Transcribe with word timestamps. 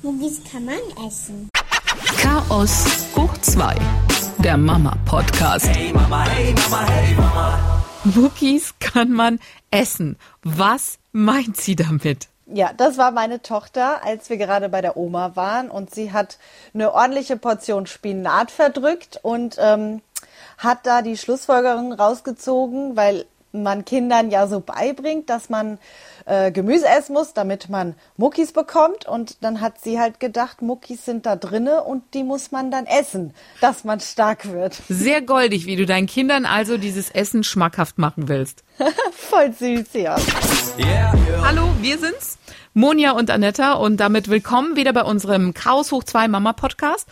Muggis 0.00 0.40
kann 0.48 0.64
man 0.64 0.78
essen. 1.08 1.48
Chaos 2.22 2.84
hoch 3.16 3.36
2. 3.38 3.74
Der 4.38 4.56
Mama-Podcast. 4.56 5.66
Hey 5.66 5.92
Mama, 5.92 6.24
hey 6.24 6.54
Mama, 6.54 6.88
hey 6.88 7.14
Mama. 7.16 7.82
Muckis 8.04 8.74
kann 8.78 9.10
man 9.10 9.40
essen. 9.72 10.16
Was 10.44 11.00
meint 11.10 11.56
sie 11.56 11.74
damit? 11.74 12.28
Ja, 12.46 12.72
das 12.72 12.96
war 12.96 13.10
meine 13.10 13.42
Tochter, 13.42 14.04
als 14.04 14.30
wir 14.30 14.36
gerade 14.36 14.68
bei 14.68 14.82
der 14.82 14.96
Oma 14.96 15.34
waren 15.34 15.68
und 15.68 15.92
sie 15.92 16.12
hat 16.12 16.38
eine 16.74 16.94
ordentliche 16.94 17.36
Portion 17.36 17.88
Spinat 17.88 18.52
verdrückt 18.52 19.18
und 19.22 19.56
ähm, 19.58 20.00
hat 20.58 20.86
da 20.86 21.02
die 21.02 21.16
Schlussfolgerung 21.16 21.92
rausgezogen, 21.92 22.96
weil 22.96 23.26
man 23.50 23.84
Kindern 23.84 24.30
ja 24.30 24.46
so 24.46 24.60
beibringt, 24.60 25.28
dass 25.30 25.48
man 25.48 25.78
äh, 26.28 26.52
Gemüse 26.52 26.86
essen 26.86 27.14
muss, 27.14 27.32
damit 27.32 27.68
man 27.68 27.94
Muckis 28.16 28.52
bekommt. 28.52 29.06
Und 29.06 29.42
dann 29.42 29.60
hat 29.60 29.80
sie 29.80 29.98
halt 29.98 30.20
gedacht, 30.20 30.62
Muckis 30.62 31.04
sind 31.04 31.26
da 31.26 31.36
drinne 31.36 31.82
und 31.82 32.02
die 32.14 32.22
muss 32.22 32.52
man 32.52 32.70
dann 32.70 32.86
essen, 32.86 33.34
dass 33.60 33.84
man 33.84 34.00
stark 34.00 34.52
wird. 34.52 34.80
Sehr 34.88 35.22
goldig, 35.22 35.66
wie 35.66 35.76
du 35.76 35.86
deinen 35.86 36.06
Kindern 36.06 36.46
also 36.46 36.76
dieses 36.76 37.10
Essen 37.10 37.44
schmackhaft 37.44 37.98
machen 37.98 38.28
willst. 38.28 38.62
Voll 39.12 39.52
süß, 39.52 39.94
ja. 39.94 40.16
Yeah, 40.78 41.14
yeah. 41.14 41.46
Hallo, 41.46 41.70
wir 41.80 41.98
sind's. 41.98 42.38
Monja 42.74 43.12
und 43.12 43.30
Anetta 43.30 43.72
und 43.72 43.96
damit 43.96 44.28
willkommen 44.28 44.76
wieder 44.76 44.92
bei 44.92 45.02
unserem 45.02 45.54
Chaos 45.54 45.90
hoch 45.90 46.04
2 46.04 46.28
Mama 46.28 46.52
Podcast. 46.52 47.08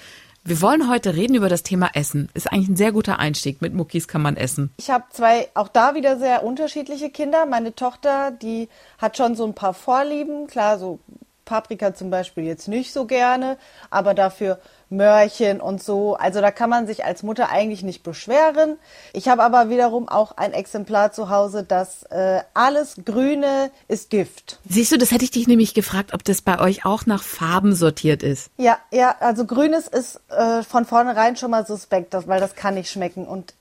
Wir 0.49 0.63
wollen 0.63 0.89
heute 0.89 1.17
reden 1.17 1.35
über 1.35 1.49
das 1.49 1.65
Thema 1.65 1.91
Essen. 1.95 2.29
Ist 2.33 2.53
eigentlich 2.53 2.69
ein 2.69 2.77
sehr 2.77 2.93
guter 2.93 3.19
Einstieg. 3.19 3.61
Mit 3.61 3.75
Muckis 3.75 4.07
kann 4.07 4.23
man 4.23 4.37
essen. 4.37 4.73
Ich 4.77 4.91
habe 4.91 5.03
zwei, 5.11 5.49
auch 5.55 5.67
da 5.67 5.97
wieder 5.97 6.21
sehr 6.21 6.45
unterschiedliche 6.45 7.11
Kinder. 7.11 7.47
Meine 7.47 7.75
Tochter, 7.75 8.31
die 8.31 8.69
hat 8.99 9.17
schon 9.17 9.35
so 9.35 9.45
ein 9.45 9.55
paar 9.55 9.75
Vorlieben. 9.75 10.47
Klar, 10.47 10.79
so 10.79 11.01
Paprika 11.47 11.95
zum 11.95 12.11
Beispiel 12.11 12.45
jetzt 12.45 12.69
nicht 12.69 12.93
so 12.93 13.07
gerne, 13.07 13.57
aber 13.89 14.13
dafür 14.13 14.59
Möhrchen 14.91 15.61
und 15.61 15.83
so. 15.83 16.15
Also 16.15 16.41
da 16.41 16.51
kann 16.51 16.69
man 16.69 16.87
sich 16.87 17.05
als 17.05 17.23
Mutter 17.23 17.49
eigentlich 17.49 17.83
nicht 17.83 18.03
beschweren. 18.03 18.79
Ich 19.13 19.29
habe 19.29 19.43
aber 19.43 19.71
wiederum 19.71 20.09
auch 20.09 20.37
ein 20.37 20.53
Exemplar 20.53 21.13
zu 21.13 21.31
Hause, 21.31 21.65
das 21.65 22.03
äh, 22.05 22.41
alles 22.55 22.97
Grüne 23.05 23.71
ist 23.89 24.11
Gift. 24.11 24.61
Siehst 24.69 24.93
du, 24.93 24.99
das 24.99 25.11
hätte 25.11 25.25
ich 25.25 25.31
dich 25.31 25.49
nämlich 25.49 25.75
gefragt, 25.75 26.13
ob 26.13 26.23
das 26.25 26.43
bei 26.43 26.61
euch 26.61 26.85
auch 26.85 27.07
nach 27.07 27.23
Farben 27.23 27.75
sortiert 27.75 28.23
ist. 28.23 28.51
Ja, 28.59 28.79
ja, 28.93 29.17
also 29.21 29.47
Grünes 29.47 29.89
ist 29.89 30.21
äh, 30.29 30.63
von 30.63 30.85
vornherein 30.85 31.37
schon 31.37 31.51
mal 31.51 31.67
suspekt, 31.67 32.15
weil 32.27 32.41
das 32.41 32.55
kann 32.55 32.75
nicht 32.75 32.91
schmecken. 32.91 33.27
Und 33.27 33.55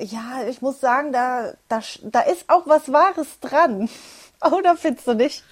ja, 0.00 0.46
ich 0.48 0.62
muss 0.62 0.80
sagen, 0.80 1.12
da, 1.12 1.52
da, 1.68 1.80
da 2.02 2.20
ist 2.20 2.44
auch 2.48 2.66
was 2.66 2.92
Wahres 2.92 3.40
dran. 3.40 3.88
Oder 4.52 4.76
findest 4.76 5.06
du 5.06 5.14
nicht? 5.14 5.44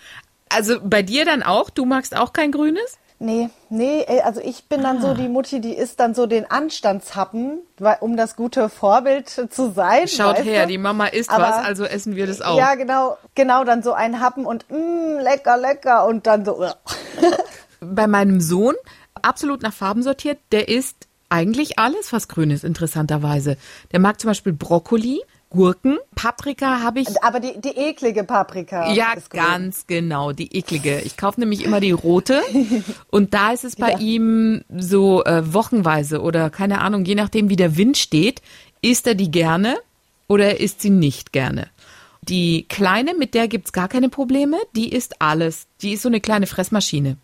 Also 0.55 0.79
bei 0.83 1.03
dir 1.03 1.25
dann 1.25 1.43
auch? 1.43 1.71
Du 1.71 1.85
magst 1.85 2.17
auch 2.17 2.33
kein 2.33 2.53
Grünes? 2.53 2.99
Nee, 3.21 3.49
nee, 3.71 4.05
also 4.25 4.41
ich 4.41 4.65
bin 4.69 4.83
dann 4.83 4.99
Ah. 4.99 5.01
so 5.01 5.15
die 5.15 5.29
Mutti, 5.29 5.61
die 5.61 5.73
isst 5.73 6.01
dann 6.01 6.15
so 6.15 6.27
den 6.27 6.51
Anstandshappen, 6.51 7.61
weil, 7.79 7.97
um 8.01 8.17
das 8.17 8.35
gute 8.37 8.69
Vorbild 8.69 9.29
zu 9.29 9.71
sein. 9.73 10.09
Schaut 10.09 10.45
her, 10.45 10.63
du? 10.63 10.69
die 10.73 10.79
Mama 10.79 11.07
isst 11.07 11.31
Aber- 11.31 11.45
was, 11.45 11.65
also 11.65 11.85
essen 11.85 12.17
wir 12.17 12.27
das 12.27 12.43
auch. 12.43 12.59
Ja, 12.59 12.75
genau, 12.75 13.17
genau, 13.35 13.65
dann 13.65 13.83
so 13.83 13.93
ein 13.93 14.21
Happen 14.21 14.45
und 14.45 14.67
mh, 14.71 15.23
lecker, 15.23 15.57
lecker 15.57 16.07
und 16.07 16.27
dann 16.27 16.45
so. 16.45 16.65
Bei 17.81 18.07
meinem 18.07 18.41
Sohn, 18.41 18.75
absolut 19.23 19.63
nach 19.63 19.73
Farben 19.73 20.03
sortiert, 20.03 20.39
der 20.53 20.69
isst 20.69 21.07
eigentlich 21.29 21.79
alles, 21.79 22.13
was 22.13 22.29
grün 22.29 22.51
ist, 22.51 22.65
interessanterweise. 22.65 23.57
Der 23.93 24.01
mag 24.01 24.21
zum 24.21 24.29
Beispiel 24.31 24.53
Brokkoli, 24.53 25.23
Gurken, 25.55 25.99
Paprika 26.17 26.81
habe 26.81 27.01
ich. 27.01 27.23
Aber 27.23 27.39
die, 27.39 27.61
die 27.61 27.77
eklige 27.77 28.25
Paprika. 28.25 28.93
Ja, 28.93 29.15
ganz 29.31 29.87
genau, 29.87 30.33
die 30.33 30.55
eklige. 30.57 31.01
Ich 31.03 31.17
kaufe 31.17 31.39
nämlich 31.39 31.65
immer 31.65 31.79
die 31.81 31.93
rote 31.93 32.43
und 33.11 33.33
da 33.35 33.53
ist 33.53 33.65
es 33.65 33.77
bei 33.77 33.93
Ja. 33.93 33.99
ihm 34.01 34.65
so 34.77 35.25
äh, 35.25 35.55
wochenweise 35.55 36.21
oder 36.23 36.51
keine 36.51 36.81
Ahnung, 36.81 37.05
je 37.05 37.15
nachdem 37.15 37.49
wie 37.51 37.57
der 37.57 37.77
Wind 37.77 37.97
steht, 37.97 38.43
isst 38.83 39.07
er 39.07 39.15
die 39.15 39.31
gerne 39.31 39.77
oder 40.27 40.47
er 40.47 40.61
isst 40.61 40.81
sie 40.81 40.91
nicht 40.91 41.33
gerne. 41.33 41.69
Die 42.23 42.67
kleine, 42.69 43.15
mit 43.15 43.35
der 43.35 43.47
gibt's 43.49 43.73
gar 43.73 43.87
keine 43.89 44.09
Probleme, 44.09 44.57
die 44.75 44.89
isst 44.93 45.21
alles. 45.23 45.67
Die 45.83 45.93
ist 45.93 46.03
so 46.03 46.09
eine 46.09 46.21
kleine 46.21 46.47
Fressmaschine. 46.47 47.17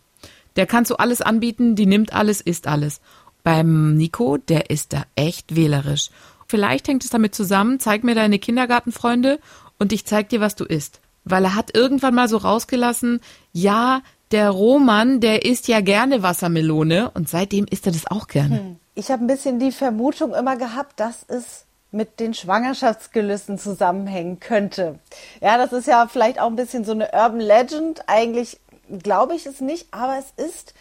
Der 0.55 0.65
kannst 0.67 0.91
du 0.91 0.95
alles 0.95 1.21
anbieten, 1.21 1.75
die 1.75 1.85
nimmt 1.85 2.13
alles, 2.13 2.39
isst 2.39 2.67
alles. 2.67 3.01
Beim 3.43 3.95
Nico, 3.97 4.37
der 4.37 4.69
ist 4.69 4.93
da 4.93 5.03
echt 5.15 5.55
wählerisch. 5.55 6.09
Vielleicht 6.51 6.89
hängt 6.89 7.05
es 7.05 7.09
damit 7.09 7.33
zusammen, 7.33 7.79
zeig 7.79 8.03
mir 8.03 8.13
deine 8.13 8.37
Kindergartenfreunde 8.37 9.39
und 9.79 9.93
ich 9.93 10.05
zeig 10.05 10.27
dir, 10.27 10.41
was 10.41 10.53
du 10.53 10.65
isst. 10.65 10.99
Weil 11.23 11.45
er 11.45 11.55
hat 11.55 11.73
irgendwann 11.73 12.13
mal 12.13 12.27
so 12.27 12.35
rausgelassen, 12.35 13.21
ja, 13.53 14.01
der 14.31 14.49
Roman, 14.49 15.21
der 15.21 15.45
isst 15.45 15.69
ja 15.69 15.79
gerne 15.79 16.23
Wassermelone 16.23 17.09
und 17.11 17.29
seitdem 17.29 17.67
isst 17.67 17.85
er 17.85 17.93
das 17.93 18.05
auch 18.05 18.27
gerne. 18.27 18.75
Ich 18.95 19.11
habe 19.11 19.23
ein 19.23 19.27
bisschen 19.27 19.59
die 19.59 19.71
Vermutung 19.71 20.33
immer 20.33 20.57
gehabt, 20.57 20.99
dass 20.99 21.23
es 21.29 21.63
mit 21.91 22.19
den 22.19 22.33
Schwangerschaftsgelüsten 22.33 23.57
zusammenhängen 23.57 24.41
könnte. 24.41 24.99
Ja, 25.39 25.57
das 25.57 25.71
ist 25.71 25.87
ja 25.87 26.05
vielleicht 26.07 26.37
auch 26.37 26.47
ein 26.47 26.57
bisschen 26.57 26.83
so 26.83 26.91
eine 26.91 27.11
Urban 27.13 27.39
Legend. 27.39 28.09
Eigentlich 28.09 28.59
glaube 29.01 29.35
ich 29.35 29.45
es 29.45 29.61
nicht, 29.61 29.87
aber 29.91 30.17
es 30.19 30.33
ist 30.45 30.73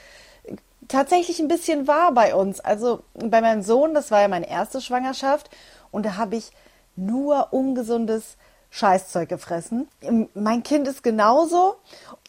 tatsächlich 0.90 1.40
ein 1.40 1.48
bisschen 1.48 1.86
wahr 1.86 2.12
bei 2.12 2.34
uns. 2.34 2.60
Also 2.60 3.02
bei 3.14 3.40
meinem 3.40 3.62
Sohn, 3.62 3.94
das 3.94 4.10
war 4.10 4.20
ja 4.20 4.28
meine 4.28 4.48
erste 4.48 4.80
Schwangerschaft 4.80 5.48
und 5.90 6.04
da 6.04 6.16
habe 6.16 6.36
ich 6.36 6.50
nur 6.96 7.52
ungesundes 7.52 8.36
Scheißzeug 8.70 9.28
gefressen. 9.28 9.88
Mein 10.34 10.62
Kind 10.62 10.86
ist 10.86 11.02
genauso. 11.02 11.76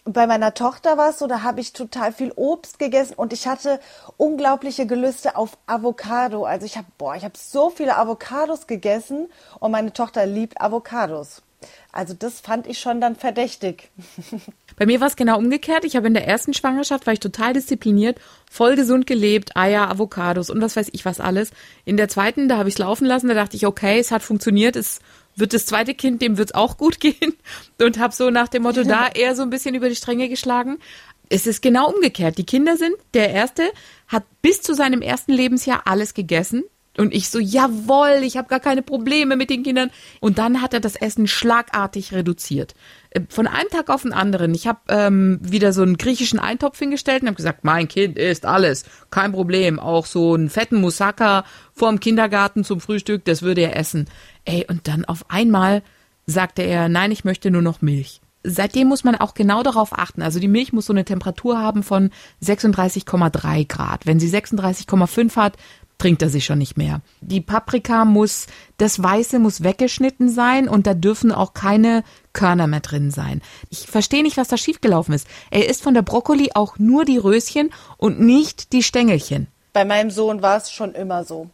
Bei 0.03 0.25
meiner 0.25 0.55
Tochter 0.55 0.97
war 0.97 1.09
es 1.09 1.19
so, 1.19 1.27
da 1.27 1.43
habe 1.43 1.59
ich 1.59 1.73
total 1.73 2.11
viel 2.11 2.31
Obst 2.35 2.79
gegessen 2.79 3.13
und 3.13 3.33
ich 3.33 3.47
hatte 3.47 3.79
unglaubliche 4.17 4.87
Gelüste 4.87 5.35
auf 5.35 5.57
Avocado. 5.67 6.43
Also 6.43 6.65
ich 6.65 6.77
habe, 6.77 6.87
boah, 6.97 7.15
ich 7.15 7.23
habe 7.23 7.37
so 7.37 7.69
viele 7.69 7.95
Avocados 7.97 8.65
gegessen 8.65 9.29
und 9.59 9.71
meine 9.71 9.93
Tochter 9.93 10.25
liebt 10.25 10.59
Avocados. 10.59 11.43
Also 11.91 12.13
das 12.13 12.39
fand 12.39 12.67
ich 12.67 12.79
schon 12.79 13.01
dann 13.01 13.15
verdächtig. 13.15 13.89
Bei 14.77 14.85
mir 14.85 15.01
war 15.01 15.07
es 15.07 15.15
genau 15.15 15.37
umgekehrt. 15.37 15.83
Ich 15.83 15.95
habe 15.95 16.07
in 16.07 16.13
der 16.13 16.27
ersten 16.27 16.53
Schwangerschaft 16.53 17.05
war 17.05 17.13
ich 17.13 17.19
total 17.19 17.53
diszipliniert, 17.53 18.19
voll 18.49 18.75
gesund 18.75 19.05
gelebt, 19.05 19.55
Eier, 19.55 19.89
Avocados 19.89 20.49
und 20.49 20.61
was 20.61 20.75
weiß 20.75 20.89
ich 20.93 21.05
was 21.05 21.19
alles. 21.19 21.51
In 21.85 21.97
der 21.97 22.07
zweiten, 22.07 22.47
da 22.47 22.57
habe 22.57 22.69
ich 22.69 22.75
es 22.75 22.79
laufen 22.79 23.05
lassen, 23.05 23.27
da 23.27 23.33
dachte 23.33 23.57
ich, 23.57 23.65
okay, 23.65 23.99
es 23.99 24.11
hat 24.11 24.23
funktioniert, 24.23 24.75
es 24.75 24.99
wird 25.35 25.53
das 25.53 25.65
zweite 25.65 25.93
Kind, 25.93 26.21
dem 26.21 26.37
wird's 26.37 26.53
auch 26.53 26.77
gut 26.77 26.99
gehen 26.99 27.33
und 27.81 27.99
habe 27.99 28.13
so 28.13 28.29
nach 28.29 28.47
dem 28.47 28.63
Motto 28.63 28.83
da 28.83 29.07
eher 29.13 29.35
so 29.35 29.43
ein 29.43 29.49
bisschen 29.49 29.75
über 29.75 29.89
die 29.89 29.95
Stränge 29.95 30.29
geschlagen. 30.29 30.77
Es 31.29 31.47
ist 31.47 31.61
genau 31.61 31.89
umgekehrt. 31.89 32.37
Die 32.37 32.45
Kinder 32.45 32.75
sind, 32.75 32.93
der 33.13 33.31
erste 33.31 33.63
hat 34.07 34.23
bis 34.41 34.61
zu 34.61 34.73
seinem 34.73 35.01
ersten 35.01 35.31
Lebensjahr 35.31 35.83
alles 35.85 36.13
gegessen. 36.13 36.63
Und 36.97 37.13
ich 37.13 37.29
so, 37.29 37.39
jawohl, 37.39 38.21
ich 38.23 38.35
habe 38.35 38.49
gar 38.49 38.59
keine 38.59 38.81
Probleme 38.81 39.37
mit 39.37 39.49
den 39.49 39.63
Kindern. 39.63 39.91
Und 40.19 40.37
dann 40.37 40.61
hat 40.61 40.73
er 40.73 40.81
das 40.81 40.95
Essen 40.95 41.27
schlagartig 41.27 42.11
reduziert. 42.11 42.75
Äh, 43.11 43.21
Von 43.29 43.47
einem 43.47 43.69
Tag 43.69 43.89
auf 43.89 44.01
den 44.01 44.13
anderen. 44.13 44.53
Ich 44.53 44.67
habe 44.67 44.79
ähm, 44.89 45.39
wieder 45.41 45.71
so 45.71 45.83
einen 45.83 45.97
griechischen 45.97 46.39
Eintopf 46.39 46.77
hingestellt 46.77 47.21
und 47.21 47.29
habe 47.29 47.37
gesagt, 47.37 47.63
mein 47.63 47.87
Kind 47.87 48.17
isst 48.17 48.45
alles, 48.45 48.83
kein 49.09 49.31
Problem. 49.31 49.79
Auch 49.79 50.05
so 50.05 50.33
einen 50.33 50.49
fetten 50.49 50.81
Moussaka 50.81 51.45
vorm 51.73 51.99
Kindergarten 51.99 52.63
zum 52.63 52.81
Frühstück, 52.81 53.23
das 53.23 53.41
würde 53.41 53.61
er 53.61 53.77
essen. 53.77 54.07
Ey, 54.43 54.65
und 54.67 54.87
dann 54.87 55.05
auf 55.05 55.25
einmal 55.29 55.83
sagte 56.25 56.61
er, 56.61 56.89
nein, 56.89 57.11
ich 57.11 57.23
möchte 57.23 57.51
nur 57.51 57.61
noch 57.61 57.81
Milch. 57.81 58.21
Seitdem 58.43 58.87
muss 58.87 59.03
man 59.03 59.15
auch 59.15 59.35
genau 59.35 59.61
darauf 59.61 59.97
achten. 59.97 60.23
Also 60.23 60.39
die 60.39 60.47
Milch 60.47 60.73
muss 60.73 60.87
so 60.87 60.93
eine 60.93 61.05
Temperatur 61.05 61.59
haben 61.59 61.83
von 61.83 62.09
36,3 62.43 63.67
Grad. 63.67 64.07
Wenn 64.07 64.19
sie 64.19 64.35
36,5 64.35 65.35
hat, 65.35 65.57
trinkt 66.01 66.23
er 66.23 66.29
sie 66.29 66.41
schon 66.41 66.57
nicht 66.57 66.79
mehr. 66.79 67.01
Die 67.21 67.41
Paprika 67.41 68.05
muss, 68.05 68.47
das 68.77 69.03
Weiße 69.03 69.37
muss 69.37 69.61
weggeschnitten 69.61 70.29
sein 70.29 70.67
und 70.67 70.87
da 70.87 70.95
dürfen 70.95 71.31
auch 71.31 71.53
keine 71.53 72.03
Körner 72.33 72.65
mehr 72.65 72.79
drin 72.79 73.11
sein. 73.11 73.39
Ich 73.69 73.85
verstehe 73.85 74.23
nicht, 74.23 74.35
was 74.35 74.47
da 74.47 74.57
schiefgelaufen 74.57 75.13
ist. 75.13 75.27
Er 75.51 75.69
isst 75.69 75.83
von 75.83 75.93
der 75.93 76.01
Brokkoli 76.01 76.49
auch 76.55 76.79
nur 76.79 77.05
die 77.05 77.19
Röschen 77.19 77.69
und 77.97 78.19
nicht 78.19 78.73
die 78.73 78.81
Stängelchen. 78.81 79.45
Bei 79.73 79.85
meinem 79.85 80.09
Sohn 80.09 80.41
war 80.41 80.57
es 80.57 80.71
schon 80.71 80.95
immer 80.95 81.23
so. 81.23 81.51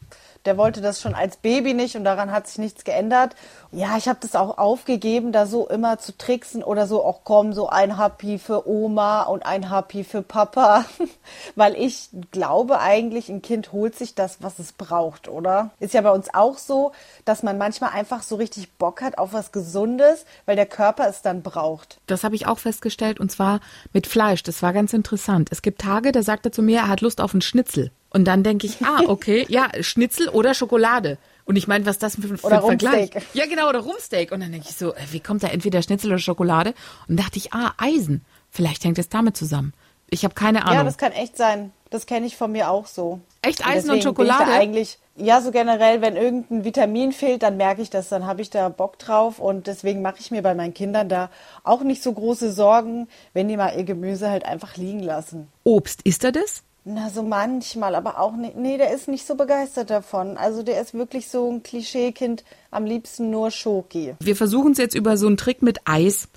Der 0.47 0.55
wollte 0.55 0.79
das 0.79 1.01
schon 1.01 1.13
als 1.13 1.35
Baby 1.35 1.73
nicht 1.73 1.97
und 1.97 2.05
daran 2.05 2.31
hat 2.31 2.47
sich 2.47 2.57
nichts 2.57 2.85
geändert. 2.85 3.35
Ja, 3.73 3.97
ich 3.97 4.07
habe 4.07 4.19
das 4.21 4.33
auch 4.33 4.57
aufgegeben, 4.57 5.33
da 5.33 5.45
so 5.45 5.67
immer 5.67 5.99
zu 5.99 6.17
tricksen 6.17 6.63
oder 6.63 6.87
so, 6.87 7.03
auch 7.03 7.25
komm, 7.25 7.51
so 7.51 7.67
ein 7.67 8.01
Happy 8.01 8.39
für 8.39 8.65
Oma 8.65 9.23
und 9.23 9.45
ein 9.45 9.69
Happy 9.69 10.05
für 10.05 10.21
Papa. 10.21 10.85
Weil 11.55 11.75
ich 11.75 12.07
glaube 12.31 12.79
eigentlich, 12.79 13.27
ein 13.27 13.41
Kind 13.41 13.73
holt 13.73 13.97
sich 13.97 14.15
das, 14.15 14.41
was 14.41 14.57
es 14.57 14.71
braucht, 14.71 15.27
oder? 15.27 15.71
Ist 15.81 15.93
ja 15.93 15.99
bei 15.99 16.11
uns 16.11 16.33
auch 16.33 16.57
so, 16.57 16.93
dass 17.25 17.43
man 17.43 17.57
manchmal 17.57 17.89
einfach 17.89 18.23
so 18.23 18.37
richtig 18.37 18.71
Bock 18.77 19.01
hat 19.01 19.17
auf 19.17 19.33
was 19.33 19.51
Gesundes, 19.51 20.25
weil 20.45 20.55
der 20.55 20.65
Körper 20.65 21.09
es 21.09 21.21
dann 21.21 21.41
braucht. 21.41 21.99
Das 22.07 22.23
habe 22.23 22.35
ich 22.35 22.47
auch 22.47 22.59
festgestellt 22.59 23.19
und 23.19 23.29
zwar 23.33 23.59
mit 23.91 24.07
Fleisch. 24.07 24.43
Das 24.43 24.61
war 24.63 24.71
ganz 24.71 24.93
interessant. 24.93 25.49
Es 25.51 25.61
gibt 25.61 25.81
Tage, 25.81 26.13
da 26.13 26.23
sagt 26.23 26.45
er 26.45 26.53
zu 26.53 26.61
mir, 26.61 26.77
er 26.77 26.87
hat 26.87 27.01
Lust 27.01 27.19
auf 27.19 27.33
einen 27.33 27.41
Schnitzel. 27.41 27.91
Und 28.09 28.25
dann 28.25 28.43
denke 28.43 28.67
ich, 28.67 28.81
ah, 28.83 29.01
okay, 29.07 29.45
ja, 29.49 29.69
Schnitzel 29.81 30.29
oder 30.29 30.53
Schokolade. 30.53 31.17
Und 31.45 31.55
ich 31.55 31.67
meine, 31.67 31.85
was 31.85 31.95
ist 31.95 32.03
das 32.03 32.15
für, 32.15 32.37
für 32.37 32.45
Oder 32.45 32.57
ein 32.57 32.65
Vergleich? 32.65 33.13
Rumpsteak. 33.13 33.23
Ja, 33.33 33.45
genau, 33.45 33.69
oder 33.69 33.79
Rumsteak. 33.79 34.31
Und 34.31 34.41
dann 34.41 34.51
denke 34.51 34.67
ich 34.69 34.75
so, 34.75 34.93
äh, 34.93 34.99
wie 35.11 35.21
kommt 35.21 35.43
da 35.43 35.47
entweder 35.47 35.81
Schnitzel 35.81 36.11
oder 36.11 36.19
Schokolade? 36.19 36.73
Und 37.07 37.17
dachte 37.17 37.37
ich, 37.37 37.53
ah, 37.53 37.73
Eisen. 37.77 38.25
Vielleicht 38.49 38.83
hängt 38.83 38.99
es 38.99 39.09
damit 39.09 39.37
zusammen. 39.37 39.73
Ich 40.09 40.23
habe 40.23 40.33
keine 40.33 40.63
Ahnung. 40.63 40.75
Ja, 40.75 40.83
das 40.83 40.97
kann 40.97 41.11
echt 41.11 41.37
sein. 41.37 41.71
Das 41.89 42.05
kenne 42.05 42.25
ich 42.25 42.35
von 42.35 42.51
mir 42.51 42.69
auch 42.69 42.85
so. 42.85 43.21
Echt 43.41 43.61
Und 43.61 43.67
Eisen 43.67 43.89
und 43.89 43.97
deswegen 43.97 44.15
bin 44.15 44.25
ich 44.25 44.31
Schokolade? 44.31 44.51
Da 44.51 44.57
eigentlich, 44.57 44.99
ja, 45.15 45.41
so 45.41 45.51
generell, 45.51 46.01
wenn 46.01 46.17
irgendein 46.17 46.65
Vitamin 46.65 47.11
fehlt, 47.13 47.43
dann 47.43 47.55
merke 47.55 47.81
ich 47.81 47.89
das, 47.89 48.09
dann 48.09 48.25
habe 48.25 48.41
ich 48.41 48.49
da 48.49 48.67
Bock 48.69 48.99
drauf 48.99 49.39
und 49.39 49.67
deswegen 49.67 50.01
mache 50.01 50.17
ich 50.19 50.31
mir 50.31 50.41
bei 50.41 50.53
meinen 50.53 50.73
Kindern 50.73 51.07
da 51.07 51.29
auch 51.63 51.81
nicht 51.81 52.03
so 52.03 52.11
große 52.11 52.51
Sorgen, 52.51 53.07
wenn 53.33 53.47
die 53.47 53.55
mal 53.55 53.77
ihr 53.77 53.85
Gemüse 53.85 54.29
halt 54.29 54.45
einfach 54.45 54.75
liegen 54.75 54.99
lassen. 54.99 55.47
Obst, 55.63 56.01
ist 56.03 56.23
er 56.25 56.33
das? 56.33 56.63
Na, 56.89 57.09
so 57.09 57.21
manchmal, 57.21 57.95
aber 57.95 58.17
auch 58.17 58.37
nicht. 58.37 58.55
Nee, 58.55 58.77
der 58.77 58.93
ist 58.93 59.09
nicht 59.09 59.27
so 59.27 59.35
begeistert 59.35 59.89
davon. 59.89 60.37
Also 60.37 60.63
der 60.63 60.79
ist 60.79 60.93
wirklich 60.93 61.27
so 61.27 61.51
ein 61.51 61.61
Klischeekind, 61.61 62.45
am 62.71 62.85
liebsten 62.85 63.29
nur 63.29 63.51
Schoki. 63.51 64.15
Wir 64.21 64.37
versuchen 64.37 64.71
es 64.71 64.77
jetzt 64.77 64.95
über 64.95 65.17
so 65.17 65.27
einen 65.27 65.35
Trick 65.35 65.61
mit 65.61 65.79
Eis. 65.83 66.29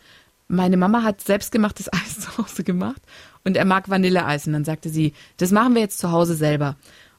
Meine 0.48 0.76
Mama 0.76 1.04
hat 1.04 1.20
selbstgemachtes 1.20 1.88
Eis 1.92 2.18
zu 2.18 2.36
Hause 2.36 2.64
gemacht 2.64 3.00
und 3.44 3.56
er 3.56 3.64
mag 3.64 3.90
Vanilleeis. 3.90 4.48
Und 4.48 4.54
dann 4.54 4.64
sagte 4.64 4.88
sie, 4.88 5.12
das 5.36 5.52
machen 5.52 5.74
wir 5.74 5.82
jetzt 5.82 6.00
zu 6.00 6.10
Hause 6.10 6.34
selber. 6.34 6.74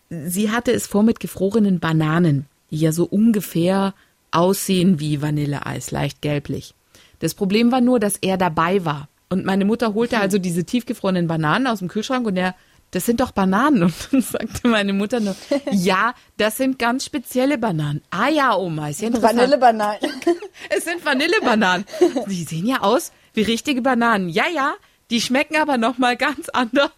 Sie 0.09 0.51
hatte 0.51 0.73
es 0.73 0.85
vor 0.85 1.03
mit 1.03 1.21
gefrorenen 1.21 1.79
Bananen, 1.79 2.47
die 2.69 2.79
ja 2.79 2.91
so 2.91 3.05
ungefähr 3.05 3.93
aussehen 4.31 4.99
wie 4.99 5.21
Vanilleeis, 5.21 5.91
leicht 5.91 6.21
gelblich. 6.21 6.73
Das 7.19 7.33
Problem 7.33 7.71
war 7.71 7.79
nur, 7.79 8.01
dass 8.01 8.17
er 8.17 8.35
dabei 8.35 8.83
war. 8.83 9.07
Und 9.29 9.45
meine 9.45 9.63
Mutter 9.63 9.93
holte 9.93 10.17
also 10.19 10.37
diese 10.37 10.65
tiefgefrorenen 10.65 11.27
Bananen 11.27 11.67
aus 11.67 11.79
dem 11.79 11.87
Kühlschrank 11.87 12.27
und 12.27 12.35
er, 12.35 12.55
das 12.91 13.05
sind 13.05 13.21
doch 13.21 13.31
Bananen. 13.31 13.83
Und 13.83 13.93
dann 14.11 14.21
sagte 14.21 14.67
meine 14.67 14.93
Mutter 14.93 15.19
nur, 15.19 15.35
ja, 15.71 16.13
das 16.37 16.57
sind 16.57 16.77
ganz 16.77 17.05
spezielle 17.05 17.57
Bananen. 17.57 18.01
Ah 18.11 18.29
ja, 18.29 18.55
Oma, 18.55 18.89
ist 18.89 19.01
ja 19.01 19.07
interessant. 19.07 19.37
Vanillebananen. 19.37 19.99
Es 20.69 20.85
sind 20.85 21.03
Vanillebananen. 21.03 21.85
Die 22.27 22.43
sehen 22.43 22.67
ja 22.67 22.81
aus 22.81 23.11
wie 23.33 23.41
richtige 23.41 23.81
Bananen. 23.81 24.29
Ja, 24.29 24.47
ja, 24.47 24.75
die 25.09 25.21
schmecken 25.21 25.55
aber 25.57 25.77
noch 25.77 25.97
mal 25.97 26.15
ganz 26.15 26.49
anders. 26.49 26.91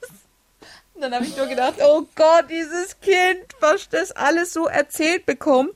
Und 0.93 1.01
dann 1.01 1.13
habe 1.13 1.25
ich 1.25 1.37
nur 1.37 1.47
gedacht, 1.47 1.75
oh 1.83 2.05
Gott, 2.15 2.45
dieses 2.49 2.99
Kind, 2.99 3.45
was 3.59 3.89
das 3.89 4.11
alles 4.11 4.53
so 4.53 4.67
erzählt 4.67 5.25
bekommt. 5.25 5.73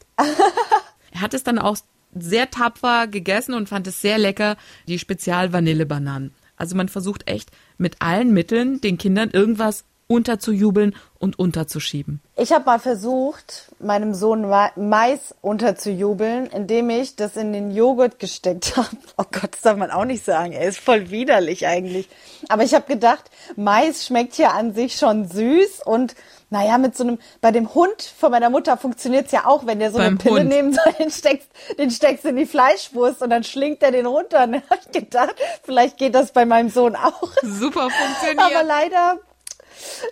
er 1.11 1.21
hat 1.21 1.33
es 1.33 1.43
dann 1.43 1.59
auch 1.59 1.77
sehr 2.13 2.49
tapfer 2.49 3.07
gegessen 3.07 3.53
und 3.53 3.69
fand 3.69 3.87
es 3.87 4.01
sehr 4.01 4.17
lecker, 4.17 4.57
die 4.87 4.99
Spezial-Vanillebananen. 4.99 6.33
Also 6.55 6.75
man 6.75 6.89
versucht 6.89 7.29
echt 7.29 7.51
mit 7.77 8.01
allen 8.01 8.33
Mitteln 8.33 8.81
den 8.81 8.97
Kindern 8.97 9.29
irgendwas 9.31 9.85
unterzujubeln 10.07 10.95
und 11.19 11.37
unterzuschieben. 11.37 12.21
Ich 12.35 12.51
habe 12.53 12.65
mal 12.65 12.79
versucht, 12.79 13.71
meinem 13.79 14.13
Sohn 14.13 14.47
Ma 14.47 14.71
Mais 14.75 15.35
unterzujubeln, 15.41 16.47
indem 16.47 16.89
ich 16.89 17.15
das 17.15 17.35
in 17.35 17.51
den 17.53 17.71
Joghurt 17.71 18.19
gesteckt 18.19 18.77
habe. 18.77 18.87
Oh 19.19 19.25
Gott, 19.31 19.53
das 19.53 19.61
darf 19.61 19.77
man 19.77 19.89
auch 19.91 20.05
nicht 20.05 20.23
sagen. 20.23 20.51
Er 20.53 20.67
ist 20.69 20.79
voll 20.79 21.09
widerlich 21.09 21.65
eigentlich. 21.65 22.07
Aber 22.49 22.63
ich 22.63 22.75
habe 22.75 22.85
gedacht, 22.85 23.31
Mais 23.55 24.05
schmeckt 24.05 24.37
ja 24.37 24.51
an 24.51 24.73
sich 24.75 24.95
schon 24.97 25.27
süß 25.27 25.81
und 25.83 26.15
naja, 26.49 26.77
mit 26.77 26.95
so 26.95 27.03
einem, 27.03 27.17
bei 27.41 27.51
dem 27.51 27.73
Hund 27.73 28.01
von 28.01 28.31
meiner 28.31 28.49
Mutter 28.49 28.77
funktioniert's 28.77 29.33
ja 29.33 29.45
auch, 29.45 29.65
wenn 29.65 29.79
der 29.79 29.91
so 29.91 29.97
Beim 29.97 30.07
eine 30.09 30.17
Pille 30.17 30.39
Hund. 30.39 30.47
nehmen 30.49 30.71
soll, 30.73 30.93
den 30.93 31.11
steckst, 31.11 31.49
den 31.77 31.91
steckst 31.91 32.23
in 32.25 32.37
die 32.37 32.45
Fleischwurst 32.45 33.21
und 33.21 33.31
dann 33.31 33.43
schlingt 33.43 33.83
er 33.83 33.91
den 33.91 34.05
runter. 34.05 34.43
Und 34.43 34.53
dann 34.53 34.61
habe 34.69 34.79
ich 34.85 34.91
gedacht, 34.91 35.35
vielleicht 35.63 35.97
geht 35.97 36.15
das 36.15 36.31
bei 36.31 36.45
meinem 36.45 36.69
Sohn 36.69 36.95
auch. 36.95 37.29
Super 37.43 37.81
Aber 37.81 37.91
funktioniert. 37.91 38.65
leider, 38.65 39.17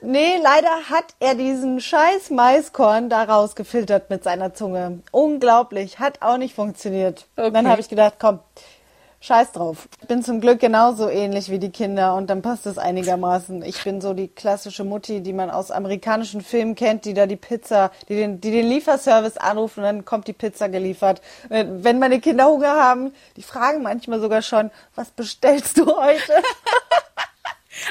nee, 0.01 0.37
leider 0.41 0.89
hat 0.89 1.15
er 1.19 1.35
diesen 1.35 1.79
scheiß 1.79 2.29
Maiskorn 2.29 3.09
da 3.09 3.23
rausgefiltert 3.23 4.09
mit 4.09 4.23
seiner 4.23 4.53
Zunge. 4.53 4.99
Unglaublich, 5.11 5.99
hat 5.99 6.21
auch 6.21 6.37
nicht 6.37 6.55
funktioniert. 6.55 7.27
Okay. 7.35 7.51
Dann 7.51 7.67
habe 7.67 7.81
ich 7.81 7.89
gedacht, 7.89 8.15
komm, 8.19 8.39
scheiß 9.25 9.53
drauf. 9.53 9.87
Ich 10.01 10.07
bin 10.07 10.23
zum 10.23 10.39
Glück 10.39 10.59
genauso 10.59 11.09
ähnlich 11.09 11.49
wie 11.49 11.57
die 11.57 11.71
Kinder 11.71 12.15
und 12.15 12.29
dann 12.29 12.41
passt 12.41 12.65
es 12.67 12.77
einigermaßen. 12.77 13.63
Ich 13.63 13.83
bin 13.83 13.99
so 13.99 14.13
die 14.13 14.27
klassische 14.27 14.83
Mutti, 14.83 15.21
die 15.21 15.33
man 15.33 15.49
aus 15.49 15.71
amerikanischen 15.71 16.41
Filmen 16.41 16.75
kennt, 16.75 17.05
die 17.05 17.13
da 17.13 17.25
die 17.25 17.35
Pizza, 17.35 17.91
die 18.07 18.15
den, 18.15 18.39
die 18.39 18.51
den 18.51 18.67
Lieferservice 18.67 19.37
anruft 19.37 19.77
und 19.77 19.83
dann 19.83 20.05
kommt 20.05 20.27
die 20.27 20.33
Pizza 20.33 20.69
geliefert. 20.69 21.21
Äh, 21.49 21.65
Wenn 21.67 21.99
meine 21.99 22.19
Kinder 22.19 22.45
Hunger 22.47 22.75
haben, 22.75 23.13
die 23.35 23.43
fragen 23.43 23.81
manchmal 23.81 24.19
sogar 24.19 24.41
schon, 24.41 24.69
was 24.93 25.09
bestellst 25.11 25.77
du 25.77 25.87
heute? 25.87 26.33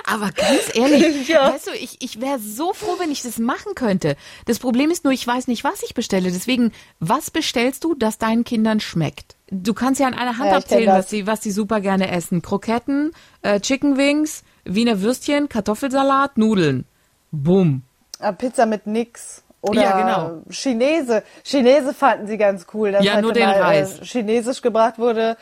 Aber 0.04 0.31
ganz 0.32 0.70
ehrlich, 0.75 1.28
Ja. 1.28 1.52
weißt 1.52 1.66
du, 1.69 1.70
ich, 1.72 2.00
ich 2.00 2.20
wäre 2.20 2.38
so 2.38 2.72
froh, 2.72 2.96
wenn 2.98 3.10
ich 3.10 3.22
das 3.22 3.38
machen 3.38 3.75
könnte. 3.75 4.16
Das 4.46 4.58
Problem 4.58 4.90
ist 4.90 5.04
nur, 5.04 5.12
ich 5.12 5.26
weiß 5.26 5.46
nicht, 5.48 5.64
was 5.64 5.82
ich 5.82 5.94
bestelle. 5.94 6.31
Deswegen, 6.31 6.72
was 7.00 7.31
bestellst 7.31 7.84
du, 7.84 7.94
das 7.94 8.19
deinen 8.19 8.44
Kindern 8.44 8.81
schmeckt? 8.81 9.36
Du 9.50 9.75
kannst 9.75 10.00
ja 10.00 10.06
an 10.06 10.14
einer 10.14 10.38
Hand 10.38 10.50
Ja, 10.50 10.56
abzählen, 10.56 10.88
was 10.94 11.10
sie, 11.10 11.26
was 11.26 11.42
sie 11.42 11.50
super 11.50 11.81
gerne 11.81 12.10
essen. 12.10 12.42
Kroketten, 12.42 13.12
äh, 13.42 13.60
Chicken 13.60 13.96
Wings, 13.96 14.42
Wiener 14.64 15.00
Würstchen, 15.02 15.48
Kartoffelsalat, 15.48 16.38
Nudeln. 16.38 16.86
Bumm. 17.31 17.82
Ah, 18.20 18.32
Pizza 18.32 18.64
mit 18.66 18.86
nix. 18.86 19.42
Oder 19.60 19.82
Ja, 19.82 20.00
genau. 20.00 20.42
Chinese. 20.50 21.22
Chinese 21.42 21.94
fanden 21.94 22.26
sie 22.26 22.36
ganz 22.36 22.66
cool, 22.75 22.92
dass 22.92 23.04
Ja, 23.04 23.20
nur 23.20 23.32
den 23.32 23.46
mal 23.46 23.60
Reis. 23.62 23.98
Äh, 24.00 24.04
Chinesisch 24.04 24.60
gebracht 24.60 24.98
wurde. 24.98 25.36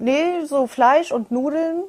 Nee, 0.00 0.44
so 0.46 0.66
Fleisch 0.66 1.12
und 1.12 1.30
Nudeln. 1.30 1.82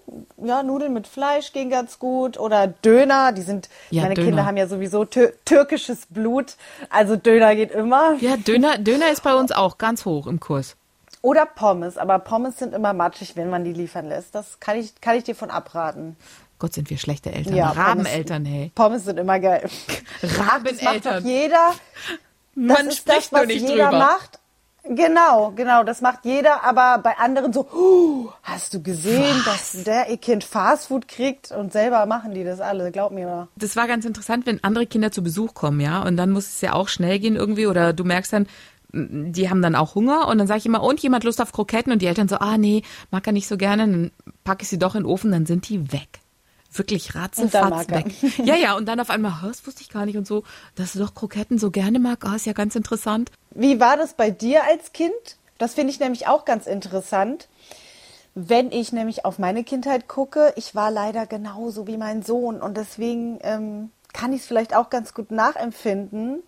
Ja, 0.43 0.63
Nudeln 0.63 0.91
mit 0.93 1.07
Fleisch 1.07 1.53
ging 1.53 1.69
ganz 1.69 1.97
gut. 1.97 2.37
Oder 2.37 2.67
Döner, 2.67 3.31
die 3.31 3.41
sind, 3.41 3.69
Ja, 3.89 4.01
meine 4.03 4.15
Döner. 4.15 4.27
Kinder 4.27 4.45
haben 4.45 4.57
ja 4.57 4.67
sowieso 4.67 5.05
tür 5.05 5.33
türkisches 5.45 6.07
Blut. 6.09 6.55
Also 6.89 7.15
Döner 7.15 7.55
geht 7.55 7.71
immer. 7.71 8.15
Ja, 8.19 8.35
Döner, 8.37 8.77
Döner 8.77 9.09
ist 9.11 9.23
bei 9.23 9.33
uns 9.33 9.51
auch 9.53 9.77
ganz 9.77 10.03
hoch 10.05 10.27
im 10.27 10.39
Kurs. 10.41 10.75
Oder 11.21 11.45
Pommes. 11.45 11.97
Aber 11.97 12.19
Pommes 12.19 12.57
sind 12.57 12.73
immer 12.73 12.91
matschig, 12.93 13.35
wenn 13.37 13.49
man 13.49 13.63
die 13.63 13.73
liefern 13.73 14.09
lässt. 14.09 14.35
Das 14.35 14.59
kann 14.59 14.77
ich, 14.77 14.99
kann 14.99 15.15
ich 15.17 15.23
dir 15.23 15.35
von 15.35 15.49
abraten. 15.49 16.17
Gott, 16.59 16.73
sind 16.73 16.89
wir 16.89 16.97
schlechte 16.97 17.31
Eltern. 17.31 17.55
Ja, 17.55 17.69
Rabeneltern, 17.69 18.43
hey. 18.45 18.71
Pommes 18.75 19.05
sind 19.05 19.17
immer 19.19 19.39
geil. 19.39 19.67
Das 20.21 20.37
macht 20.37 20.51
Rabeneltern. 20.53 21.23
doch 21.23 21.29
jeder. 21.29 21.71
Das 22.55 22.77
Man 22.77 22.87
ist 22.87 22.97
spricht 22.97 23.17
das, 23.17 23.31
was 23.31 23.39
nur 23.39 23.47
nicht 23.47 23.61
jeder 23.69 23.85
drüber. 23.85 23.97
macht. 23.99 24.39
Genau, 24.83 25.51
genau, 25.55 25.83
das 25.83 26.01
macht 26.01 26.25
jeder, 26.25 26.63
aber 26.63 26.97
bei 27.03 27.17
anderen 27.17 27.53
so, 27.53 27.67
"Huh, 27.71 28.29
hast 28.41 28.73
du 28.73 28.81
gesehen, 28.81 29.41
dass 29.45 29.83
der 29.83 30.09
ihr 30.09 30.17
Kind 30.17 30.43
Fastfood 30.43 31.07
kriegt? 31.07 31.51
Und 31.51 31.71
selber 31.71 32.05
machen 32.07 32.33
die 32.33 32.43
das 32.43 32.59
alle, 32.59 32.91
glaub 32.91 33.11
mir. 33.11 33.27
Mal. 33.27 33.47
das 33.55 33.75
war 33.75 33.87
ganz 33.87 34.05
interessant, 34.05 34.45
wenn 34.47 34.63
andere 34.63 34.87
Kinder 34.87 35.11
zu 35.11 35.21
Besuch 35.21 35.53
kommen, 35.53 35.79
ja, 35.79 36.01
und 36.01 36.17
dann 36.17 36.31
muss 36.31 36.47
es 36.47 36.61
ja 36.61 36.73
auch 36.73 36.87
schnell 36.87 37.19
gehen 37.19 37.35
irgendwie. 37.35 37.67
Oder 37.67 37.93
du 37.93 38.03
merkst 38.03 38.33
dann, 38.33 38.47
die 38.93 39.49
haben 39.49 39.61
dann 39.61 39.75
auch 39.75 39.95
Hunger. 39.95 40.27
Und 40.27 40.37
dann 40.39 40.47
sage 40.47 40.59
ich 40.59 40.65
immer, 40.65 40.83
und 40.83 40.99
jemand 41.01 41.23
Lust 41.23 41.41
auf 41.41 41.51
Kroketten? 41.51 41.93
Und 41.93 42.01
die 42.01 42.07
Eltern 42.07 42.27
so, 42.27 42.37
ah 42.37 42.57
nee, 42.57 42.81
mag 43.11 43.25
er 43.27 43.33
nicht 43.33 43.47
so 43.47 43.57
gerne, 43.57 43.83
dann 43.87 44.11
packe 44.43 44.63
ich 44.63 44.69
sie 44.69 44.79
doch 44.79 44.95
in 44.95 45.03
den 45.03 45.09
Ofen, 45.09 45.31
dann 45.31 45.45
sind 45.45 45.69
die 45.69 45.91
weg. 45.93 46.20
Wirklich 46.73 47.15
ratzefatz 47.15 47.69
mag 47.69 47.91
er. 47.91 48.05
weg. 48.05 48.13
Ja, 48.45 48.55
ja, 48.55 48.75
und 48.75 48.85
dann 48.87 48.99
auf 48.99 49.09
einmal, 49.09 49.41
"Hä, 49.41 49.47
das 49.49 49.65
wusste 49.67 49.81
ich 49.81 49.89
gar 49.89 50.05
nicht 50.05 50.17
und 50.17 50.25
so, 50.25 50.43
dass 50.75 50.93
du 50.93 50.99
doch 50.99 51.13
Kroketten 51.13 51.57
so 51.57 51.69
gerne 51.71 51.99
mag, 51.99 52.25
ah, 52.25 52.35
ist 52.35 52.45
ja 52.45 52.53
ganz 52.53 52.75
interessant. 52.75 53.29
Wie 53.51 53.79
war 53.79 53.97
das 53.97 54.13
bei 54.13 54.31
dir 54.31 54.63
als 54.63 54.93
Kind? 54.93 55.11
Das 55.57 55.73
finde 55.73 55.91
ich 55.91 55.99
nämlich 55.99 56.27
auch 56.27 56.45
ganz 56.45 56.65
interessant. 56.67 57.47
Wenn 58.33 58.71
ich 58.71 58.93
nämlich 58.93 59.25
auf 59.25 59.39
meine 59.39 59.63
Kindheit 59.65 60.07
gucke, 60.07 60.53
ich 60.55 60.73
war 60.73 60.89
leider 60.89 61.25
genauso 61.25 61.85
wie 61.87 61.97
mein 61.97 62.23
Sohn 62.23 62.61
und 62.61 62.77
deswegen 62.77 63.39
ähm, 63.43 63.91
kann 64.13 64.31
ich 64.31 64.41
es 64.41 64.47
vielleicht 64.47 64.73
auch 64.73 64.89
ganz 64.89 65.13
gut 65.13 65.31
nachempfinden. 65.31 66.41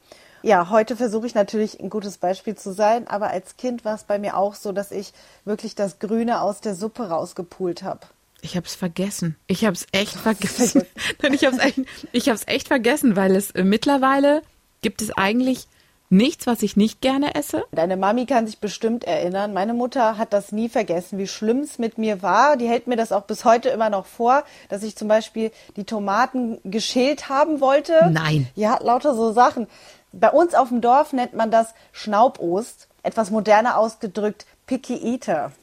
Ja, 0.43 0.69
heute 0.69 0.95
versuche 0.95 1.27
ich 1.27 1.35
natürlich 1.35 1.79
ein 1.81 1.89
gutes 1.89 2.17
Beispiel 2.17 2.55
zu 2.55 2.73
sein, 2.73 3.07
aber 3.07 3.29
als 3.29 3.57
Kind 3.57 3.83
war 3.85 3.95
es 3.95 4.03
bei 4.03 4.17
mir 4.19 4.37
auch 4.37 4.55
so, 4.55 4.71
dass 4.71 4.91
ich 4.91 5.13
wirklich 5.45 5.75
das 5.75 5.99
Grüne 5.99 6.41
aus 6.41 6.61
der 6.61 6.73
Suppe 6.75 7.09
rausgepult 7.09 7.83
habe. 7.83 8.01
Ich 8.43 8.57
hab's 8.57 8.75
vergessen. 8.75 9.37
Ich 9.47 9.63
hab's 9.63 9.87
echt 9.93 10.15
vergessen. 10.15 10.83
Nein, 11.21 11.33
ich 11.33 11.45
hab's 11.45 11.59
echt, 11.59 11.79
ich 12.11 12.29
hab's 12.29 12.43
echt 12.45 12.67
vergessen, 12.67 13.15
weil 13.15 13.37
es 13.37 13.51
äh, 13.51 13.63
mittlerweile 13.63 14.41
gibt 14.81 15.01
es 15.01 15.11
eigentlich 15.17 15.67
nichts, 16.09 16.45
was 16.45 16.61
ich 16.61 16.75
nicht 16.75 16.99
gerne 16.99 17.35
esse. 17.35 17.63
Deine 17.71 17.95
Mami 17.95 18.25
kann 18.25 18.45
sich 18.45 18.59
bestimmt 18.59 19.05
erinnern. 19.05 19.53
Meine 19.53 19.73
Mutter 19.73 20.17
hat 20.17 20.33
das 20.33 20.51
nie 20.51 20.67
vergessen, 20.67 21.17
wie 21.17 21.27
schlimm 21.27 21.61
es 21.61 21.79
mit 21.79 21.97
mir 21.97 22.21
war. 22.21 22.57
Die 22.57 22.67
hält 22.67 22.85
mir 22.85 22.97
das 22.97 23.13
auch 23.13 23.23
bis 23.23 23.45
heute 23.45 23.69
immer 23.69 23.89
noch 23.89 24.05
vor, 24.05 24.43
dass 24.67 24.83
ich 24.83 24.97
zum 24.97 25.07
Beispiel 25.07 25.51
die 25.77 25.85
Tomaten 25.85 26.59
geschält 26.65 27.29
haben 27.29 27.61
wollte. 27.61 28.09
Nein. 28.11 28.47
Ja, 28.55 28.77
lauter 28.81 29.15
so 29.15 29.31
Sachen. 29.31 29.67
Bei 30.11 30.29
uns 30.29 30.53
auf 30.53 30.67
dem 30.67 30.81
Dorf 30.81 31.13
nennt 31.13 31.33
man 31.33 31.49
das 31.49 31.73
Schnaubost. 31.93 32.89
Etwas 33.03 33.31
moderner 33.31 33.77
ausgedrückt 33.77 34.45
Picky 34.67 35.13
Eater. 35.13 35.53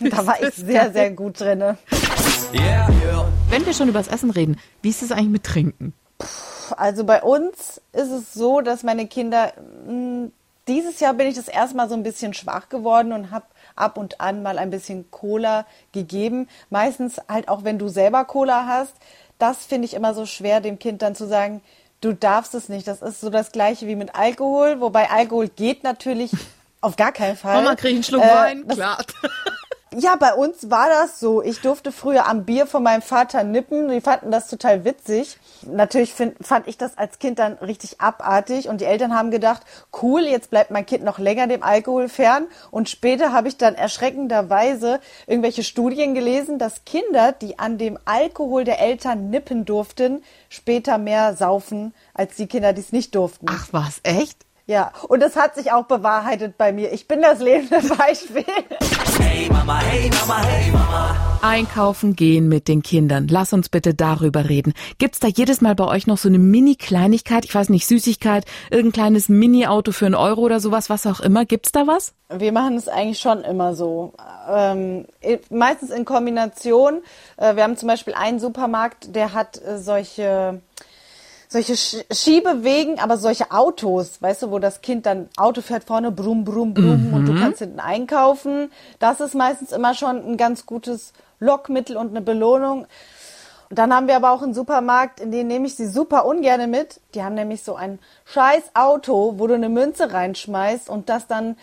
Da 0.00 0.26
war 0.26 0.42
ich 0.42 0.54
sehr, 0.56 0.92
sehr 0.92 1.10
gut 1.10 1.40
drinne. 1.40 1.76
Yeah. 2.54 2.88
Wenn 3.48 3.64
wir 3.66 3.72
schon 3.74 3.88
übers 3.88 4.08
Essen 4.08 4.30
reden, 4.30 4.58
wie 4.82 4.90
ist 4.90 5.02
es 5.02 5.12
eigentlich 5.12 5.28
mit 5.28 5.44
Trinken? 5.44 5.92
Also 6.76 7.04
bei 7.04 7.22
uns 7.22 7.80
ist 7.92 8.10
es 8.10 8.32
so, 8.34 8.60
dass 8.60 8.82
meine 8.82 9.06
Kinder 9.06 9.52
mh, 9.86 10.28
dieses 10.68 11.00
Jahr 11.00 11.14
bin 11.14 11.26
ich 11.26 11.34
das 11.34 11.48
erste 11.48 11.76
Mal 11.76 11.88
so 11.88 11.94
ein 11.94 12.02
bisschen 12.02 12.34
schwach 12.34 12.68
geworden 12.68 13.12
und 13.12 13.30
habe 13.30 13.44
ab 13.76 13.98
und 13.98 14.20
an 14.20 14.42
mal 14.42 14.58
ein 14.58 14.70
bisschen 14.70 15.10
Cola 15.10 15.66
gegeben. 15.92 16.48
Meistens 16.70 17.20
halt 17.28 17.48
auch, 17.48 17.64
wenn 17.64 17.78
du 17.78 17.88
selber 17.88 18.24
Cola 18.24 18.66
hast. 18.66 18.94
Das 19.38 19.64
finde 19.66 19.86
ich 19.86 19.94
immer 19.94 20.14
so 20.14 20.24
schwer, 20.24 20.60
dem 20.60 20.78
Kind 20.78 21.02
dann 21.02 21.14
zu 21.16 21.26
sagen, 21.26 21.62
du 22.00 22.12
darfst 22.14 22.54
es 22.54 22.68
nicht. 22.68 22.86
Das 22.86 23.02
ist 23.02 23.20
so 23.20 23.28
das 23.28 23.50
gleiche 23.52 23.86
wie 23.86 23.96
mit 23.96 24.14
Alkohol, 24.14 24.80
wobei 24.80 25.10
Alkohol 25.10 25.48
geht 25.48 25.82
natürlich 25.84 26.30
auf 26.80 26.96
gar 26.96 27.12
keinen 27.12 27.36
Fall. 27.36 27.56
Mama, 27.62 27.74
krieg 27.74 27.90
ich 27.90 27.96
einen 27.96 28.04
Schluck 28.04 28.22
Äh, 28.22 28.34
Wein? 28.34 28.64
das- 28.66 28.76
Klar. 28.76 28.98
Ja, 29.94 30.16
bei 30.16 30.32
uns 30.32 30.70
war 30.70 30.88
das 30.88 31.20
so. 31.20 31.42
Ich 31.42 31.60
durfte 31.60 31.92
früher 31.92 32.26
am 32.26 32.44
Bier 32.44 32.66
von 32.66 32.82
meinem 32.82 33.02
Vater 33.02 33.44
nippen. 33.44 33.88
Die 33.88 34.00
fanden 34.00 34.30
das 34.30 34.48
total 34.48 34.86
witzig. 34.86 35.36
Natürlich 35.66 36.14
find, 36.14 36.34
fand 36.40 36.66
ich 36.66 36.78
das 36.78 36.96
als 36.96 37.18
Kind 37.18 37.38
dann 37.38 37.54
richtig 37.54 38.00
abartig 38.00 38.68
und 38.68 38.80
die 38.80 38.86
Eltern 38.86 39.14
haben 39.14 39.30
gedacht, 39.30 39.62
cool, 40.02 40.22
jetzt 40.22 40.48
bleibt 40.48 40.70
mein 40.70 40.86
Kind 40.86 41.04
noch 41.04 41.18
länger 41.18 41.46
dem 41.46 41.62
Alkohol 41.62 42.08
fern. 42.08 42.46
Und 42.70 42.88
später 42.88 43.32
habe 43.32 43.48
ich 43.48 43.58
dann 43.58 43.74
erschreckenderweise 43.74 45.00
irgendwelche 45.26 45.62
Studien 45.62 46.14
gelesen, 46.14 46.58
dass 46.58 46.84
Kinder, 46.86 47.32
die 47.32 47.58
an 47.58 47.76
dem 47.76 47.98
Alkohol 48.06 48.64
der 48.64 48.80
Eltern 48.80 49.28
nippen 49.28 49.66
durften, 49.66 50.22
später 50.48 50.96
mehr 50.96 51.36
saufen 51.36 51.92
als 52.14 52.36
die 52.36 52.46
Kinder, 52.46 52.72
die 52.72 52.80
es 52.80 52.92
nicht 52.92 53.14
durften. 53.14 53.46
Ach 53.50 53.68
was, 53.72 54.00
echt? 54.04 54.38
Ja, 54.66 54.92
und 55.08 55.20
das 55.20 55.34
hat 55.34 55.56
sich 55.56 55.72
auch 55.72 55.86
bewahrheitet 55.86 56.56
bei 56.56 56.72
mir. 56.72 56.92
Ich 56.92 57.08
bin 57.08 57.20
das 57.20 57.40
lebende 57.40 57.80
Beispiel. 57.96 58.44
Hey 59.18 59.48
Mama, 59.50 59.80
hey 59.80 60.08
Mama, 60.20 60.42
hey 60.42 60.70
Mama. 60.70 61.16
Einkaufen 61.42 62.14
gehen 62.14 62.48
mit 62.48 62.68
den 62.68 62.82
Kindern. 62.82 63.26
Lass 63.26 63.52
uns 63.52 63.68
bitte 63.68 63.94
darüber 63.94 64.48
reden. 64.48 64.74
Gibt's 64.98 65.18
da 65.18 65.26
jedes 65.26 65.60
Mal 65.60 65.74
bei 65.74 65.86
euch 65.86 66.06
noch 66.06 66.16
so 66.16 66.28
eine 66.28 66.38
Mini-Kleinigkeit? 66.38 67.44
Ich 67.44 67.52
weiß 67.52 67.68
nicht, 67.70 67.88
Süßigkeit, 67.88 68.44
irgendein 68.70 68.92
kleines 68.92 69.28
Mini-Auto 69.28 69.90
für 69.90 70.06
einen 70.06 70.14
Euro 70.14 70.42
oder 70.42 70.60
sowas, 70.60 70.88
was 70.88 71.06
auch 71.06 71.18
immer. 71.18 71.44
Gibt's 71.44 71.72
da 71.72 71.88
was? 71.88 72.14
Wir 72.30 72.52
machen 72.52 72.76
es 72.76 72.86
eigentlich 72.86 73.18
schon 73.18 73.42
immer 73.42 73.74
so. 73.74 74.12
Ähm, 74.48 75.06
meistens 75.50 75.90
in 75.90 76.04
Kombination. 76.04 77.02
Äh, 77.36 77.56
wir 77.56 77.64
haben 77.64 77.76
zum 77.76 77.88
Beispiel 77.88 78.14
einen 78.14 78.38
Supermarkt, 78.38 79.16
der 79.16 79.34
hat 79.34 79.60
äh, 79.60 79.78
solche 79.78 80.60
solche 81.52 81.76
Schiebewegen, 81.76 82.98
aber 82.98 83.16
solche 83.16 83.50
Autos, 83.50 84.20
weißt 84.20 84.42
du, 84.42 84.50
wo 84.50 84.58
das 84.58 84.80
Kind 84.80 85.06
dann 85.06 85.28
Auto 85.36 85.60
fährt 85.60 85.84
vorne, 85.84 86.10
brumm, 86.10 86.44
brumm, 86.44 86.74
brumm 86.74 87.08
mhm. 87.08 87.14
und 87.14 87.26
du 87.26 87.34
kannst 87.34 87.60
hinten 87.60 87.80
einkaufen. 87.80 88.70
Das 88.98 89.20
ist 89.20 89.34
meistens 89.34 89.72
immer 89.72 89.94
schon 89.94 90.24
ein 90.24 90.36
ganz 90.36 90.66
gutes 90.66 91.12
Lockmittel 91.38 91.96
und 91.96 92.10
eine 92.10 92.20
Belohnung. 92.20 92.86
Und 93.70 93.78
dann 93.78 93.94
haben 93.94 94.06
wir 94.06 94.16
aber 94.16 94.32
auch 94.32 94.42
einen 94.42 94.52
Supermarkt, 94.52 95.20
in 95.20 95.30
den 95.30 95.46
nehme 95.46 95.66
ich 95.66 95.76
sie 95.76 95.86
super 95.86 96.26
ungerne 96.26 96.66
mit. 96.66 97.00
Die 97.14 97.22
haben 97.22 97.34
nämlich 97.34 97.62
so 97.62 97.74
ein 97.74 97.98
scheiß 98.26 98.72
Auto, 98.74 99.38
wo 99.38 99.46
du 99.46 99.54
eine 99.54 99.68
Münze 99.68 100.12
reinschmeißt 100.12 100.90
und 100.90 101.08
das 101.08 101.26
dann 101.26 101.56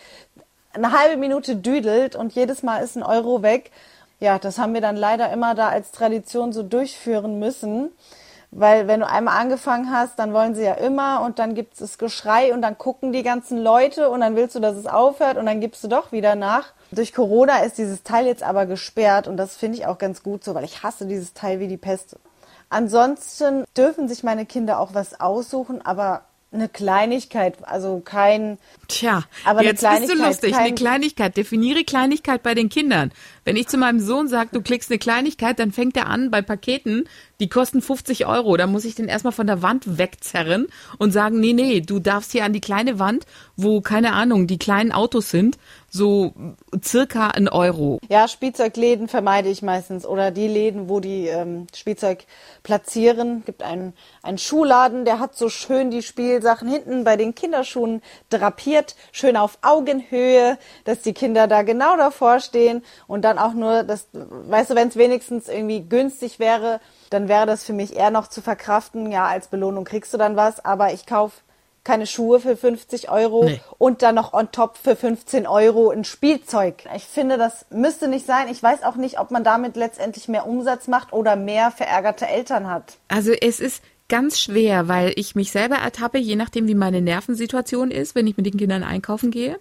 eine 0.74 0.92
halbe 0.92 1.18
Minute 1.18 1.56
düdelt 1.56 2.16
und 2.16 2.34
jedes 2.34 2.64
Mal 2.64 2.80
ist 2.80 2.96
ein 2.96 3.04
Euro 3.04 3.42
weg. 3.44 3.72
Ja, 4.20 4.40
das 4.40 4.58
haben 4.58 4.74
wir 4.74 4.82
dann 4.82 4.96
leider 4.96 5.32
immer 5.32 5.56
da 5.56 5.70
als 5.70 5.92
Tradition 5.92 6.52
so 6.52 6.64
durchführen 6.64 7.40
müssen. 7.40 7.92
Weil 8.52 8.88
wenn 8.88 9.02
du 9.02 9.08
einmal 9.08 9.38
angefangen 9.38 9.92
hast, 9.92 10.18
dann 10.18 10.34
wollen 10.34 10.56
sie 10.56 10.64
ja 10.64 10.74
immer 10.74 11.22
und 11.22 11.38
dann 11.38 11.54
gibt 11.54 11.80
es 11.80 12.00
Geschrei 12.00 12.52
und 12.54 12.64
dann 12.64 12.78
gucken 12.78 13.12
die 13.14 13.22
ganzen 13.22 13.60
Leute 13.60 14.10
und 14.10 14.22
dann 14.22 14.36
willst 14.36 14.56
du, 14.56 14.60
dass 14.60 14.76
es 14.76 14.88
aufhört 14.88 15.38
und 15.38 15.46
dann 15.46 15.62
gibst 15.62 15.84
du 15.84 15.88
doch 15.88 16.12
wieder 16.12 16.36
nach. 16.36 16.74
Durch 16.92 17.14
Corona 17.14 17.60
ist 17.60 17.78
dieses 17.78 18.02
Teil 18.02 18.26
jetzt 18.26 18.42
aber 18.42 18.66
gesperrt 18.66 19.28
und 19.28 19.38
das 19.38 19.56
finde 19.56 19.78
ich 19.78 19.86
auch 19.86 20.00
ganz 20.00 20.24
gut 20.24 20.44
so, 20.44 20.56
weil 20.56 20.64
ich 20.64 20.82
hasse 20.82 21.06
dieses 21.06 21.34
Teil 21.34 21.60
wie 21.60 21.68
die 21.68 21.78
Pest. 21.78 22.16
Ansonsten 22.70 23.66
dürfen 23.78 24.08
sich 24.08 24.24
meine 24.24 24.46
Kinder 24.46 24.80
auch 24.80 24.94
was 24.94 25.20
aussuchen, 25.20 25.86
aber 25.86 26.22
eine 26.52 26.68
Kleinigkeit, 26.68 27.58
also 27.62 28.02
kein. 28.04 28.58
Tja, 28.88 29.24
aber 29.46 29.64
jetzt 29.64 29.88
bist 29.88 30.12
du 30.12 30.16
lustig. 30.16 30.54
Kein, 30.54 30.66
eine 30.66 30.76
Kleinigkeit. 30.76 31.38
Definiere 31.38 31.84
Kleinigkeit 31.84 32.42
bei 32.42 32.56
den 32.56 32.70
Kindern. 32.70 33.12
Wenn 33.46 33.56
ich 33.56 33.68
zu 33.68 33.78
meinem 33.78 34.00
Sohn 34.00 34.28
sage, 34.28 34.50
du 34.54 34.62
klickst 34.62 34.90
eine 34.90 34.98
Kleinigkeit, 34.98 35.60
dann 35.60 35.72
fängt 35.72 35.96
er 35.96 36.08
an 36.08 36.32
bei 36.32 36.42
Paketen, 36.42 37.08
die 37.40 37.50
kosten 37.50 37.84
50 37.84 38.26
Euro. 38.26 38.58
Da 38.58 38.66
muss 38.66 38.84
ich 38.84 38.96
den 38.96 39.08
erstmal 39.08 39.32
von 39.32 39.46
der 39.46 39.62
Wand 39.62 40.00
wegzerren 40.00 40.68
und 40.98 41.12
sagen, 41.12 41.40
nee, 41.40 41.54
nee, 41.54 41.82
du 41.82 42.00
darfst 42.00 42.32
hier 42.32 42.46
an 42.46 42.54
die 42.54 42.62
kleine 42.62 42.98
Wand, 42.98 43.26
wo, 43.56 43.82
keine 43.82 44.14
Ahnung, 44.14 44.48
die 44.48 44.58
kleinen 44.58 44.92
Autos 44.92 45.30
sind, 45.30 45.60
so 45.90 46.34
circa 46.84 47.30
ein 47.30 47.48
Euro. 47.48 48.00
Ja, 48.10 48.28
Spielzeugläden 48.28 49.08
vermeide 49.08 49.50
ich 49.50 49.62
meistens 49.62 50.06
oder 50.06 50.32
die 50.32 50.48
Läden, 50.48 50.90
wo 50.90 51.00
die 51.00 51.28
ähm, 51.28 51.68
Spielzeug 51.76 52.26
platzieren. 52.64 53.44
Gibt 53.46 53.64
einen, 53.64 53.94
einen 54.24 54.38
Schuhladen, 54.38 55.06
der 55.06 55.20
hat 55.20 55.36
so 55.36 55.50
schön 55.50 55.92
die 55.92 56.02
Spielsachen 56.02 56.68
hinten 56.68 57.04
bei 57.04 57.18
den 57.18 57.36
Kinderschuhen 57.36 58.02
drapiert, 58.30 58.96
schön 59.12 59.38
auf 59.38 59.58
Augenhöhe, 59.62 60.58
dass 60.86 61.02
die 61.02 61.14
Kinder 61.14 61.48
da 61.48 61.64
genau 61.64 61.98
davor 61.98 62.40
stehen 62.40 62.84
und 63.08 63.24
dann 63.24 63.38
auch 63.38 63.54
nur, 63.54 63.84
das, 63.84 64.08
weißt 64.14 64.72
du, 64.72 64.76
wenn 64.76 64.90
es 64.90 64.96
wenigstens 64.96 65.48
irgendwie 65.48 65.82
günstig 65.82 66.40
wäre, 66.40 66.80
dann 67.10 67.28
wäre 67.28 67.46
das 67.46 67.64
für 67.64 67.74
mich 67.74 67.96
eher 67.96 68.12
noch 68.12 68.28
zu 68.28 68.42
verkraften. 68.42 69.12
Ja, 69.12 69.26
als 69.26 69.48
Belohnung 69.48 69.84
kriegst 69.84 70.14
du 70.14 70.18
dann 70.18 70.36
was, 70.36 70.64
aber 70.64 70.94
ich 70.94 71.06
kaufe 71.06 71.42
keine 71.90 72.06
Schuhe 72.06 72.40
für 72.40 72.56
50 72.56 73.10
Euro 73.10 73.46
nee. 73.46 73.60
und 73.80 74.04
dann 74.04 74.14
noch 74.14 74.32
on 74.32 74.52
top 74.52 74.78
für 74.78 74.96
15 74.96 75.48
Euro 75.48 75.90
ein 75.90 76.04
Spielzeug. 76.04 76.84
Ich 76.96 77.06
finde, 77.06 77.40
das 77.40 77.66
müsste 77.72 78.08
nicht 78.08 78.28
sein. 78.28 78.48
Ich 78.52 78.62
weiß 78.62 78.84
auch 78.84 78.96
nicht, 78.96 79.20
ob 79.20 79.32
man 79.32 79.44
damit 79.44 79.76
letztendlich 79.76 80.28
mehr 80.28 80.46
Umsatz 80.46 80.88
macht 80.88 81.14
oder 81.14 81.36
mehr 81.36 81.72
verärgerte 81.72 82.28
Eltern 82.28 82.70
hat. 82.70 82.98
Also 83.08 83.32
es 83.32 83.60
ist 83.60 83.84
ganz 84.08 84.40
schwer, 84.40 84.88
weil 84.88 85.14
ich 85.16 85.34
mich 85.34 85.52
selber 85.52 85.78
ertappe, 85.78 86.20
je 86.20 86.36
nachdem, 86.36 86.68
wie 86.68 86.76
meine 86.76 87.02
Nervensituation 87.02 87.90
ist, 87.90 88.14
wenn 88.14 88.28
ich 88.28 88.38
mit 88.38 88.46
den 88.46 88.58
Kindern 88.58 88.84
einkaufen 88.84 89.32
gehe 89.32 89.60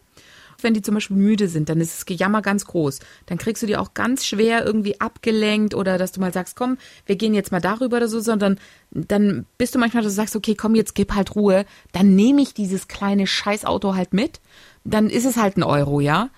wenn 0.62 0.74
die 0.74 0.82
zum 0.82 0.94
Beispiel 0.94 1.16
müde 1.16 1.48
sind, 1.48 1.68
dann 1.68 1.80
ist 1.80 1.94
das 1.96 2.06
Gejammer 2.06 2.42
ganz 2.42 2.64
groß. 2.66 3.00
Dann 3.26 3.38
kriegst 3.38 3.62
du 3.62 3.66
die 3.66 3.76
auch 3.76 3.94
ganz 3.94 4.26
schwer 4.26 4.64
irgendwie 4.64 5.00
abgelenkt 5.00 5.74
oder 5.74 5.98
dass 5.98 6.12
du 6.12 6.20
mal 6.20 6.32
sagst, 6.32 6.56
komm, 6.56 6.78
wir 7.06 7.16
gehen 7.16 7.34
jetzt 7.34 7.52
mal 7.52 7.60
darüber 7.60 7.98
oder 7.98 8.08
so, 8.08 8.20
sondern 8.20 8.58
dann 8.90 9.46
bist 9.56 9.74
du 9.74 9.78
manchmal, 9.78 10.02
dass 10.02 10.12
du 10.12 10.16
sagst, 10.16 10.36
okay, 10.36 10.54
komm, 10.54 10.74
jetzt 10.74 10.94
gib 10.94 11.14
halt 11.14 11.36
Ruhe. 11.36 11.64
Dann 11.92 12.14
nehme 12.16 12.42
ich 12.42 12.54
dieses 12.54 12.88
kleine 12.88 13.26
Scheißauto 13.26 13.94
halt 13.94 14.12
mit. 14.12 14.40
Dann 14.84 15.10
ist 15.10 15.26
es 15.26 15.36
halt 15.36 15.56
ein 15.56 15.62
Euro, 15.62 16.00
ja. 16.00 16.30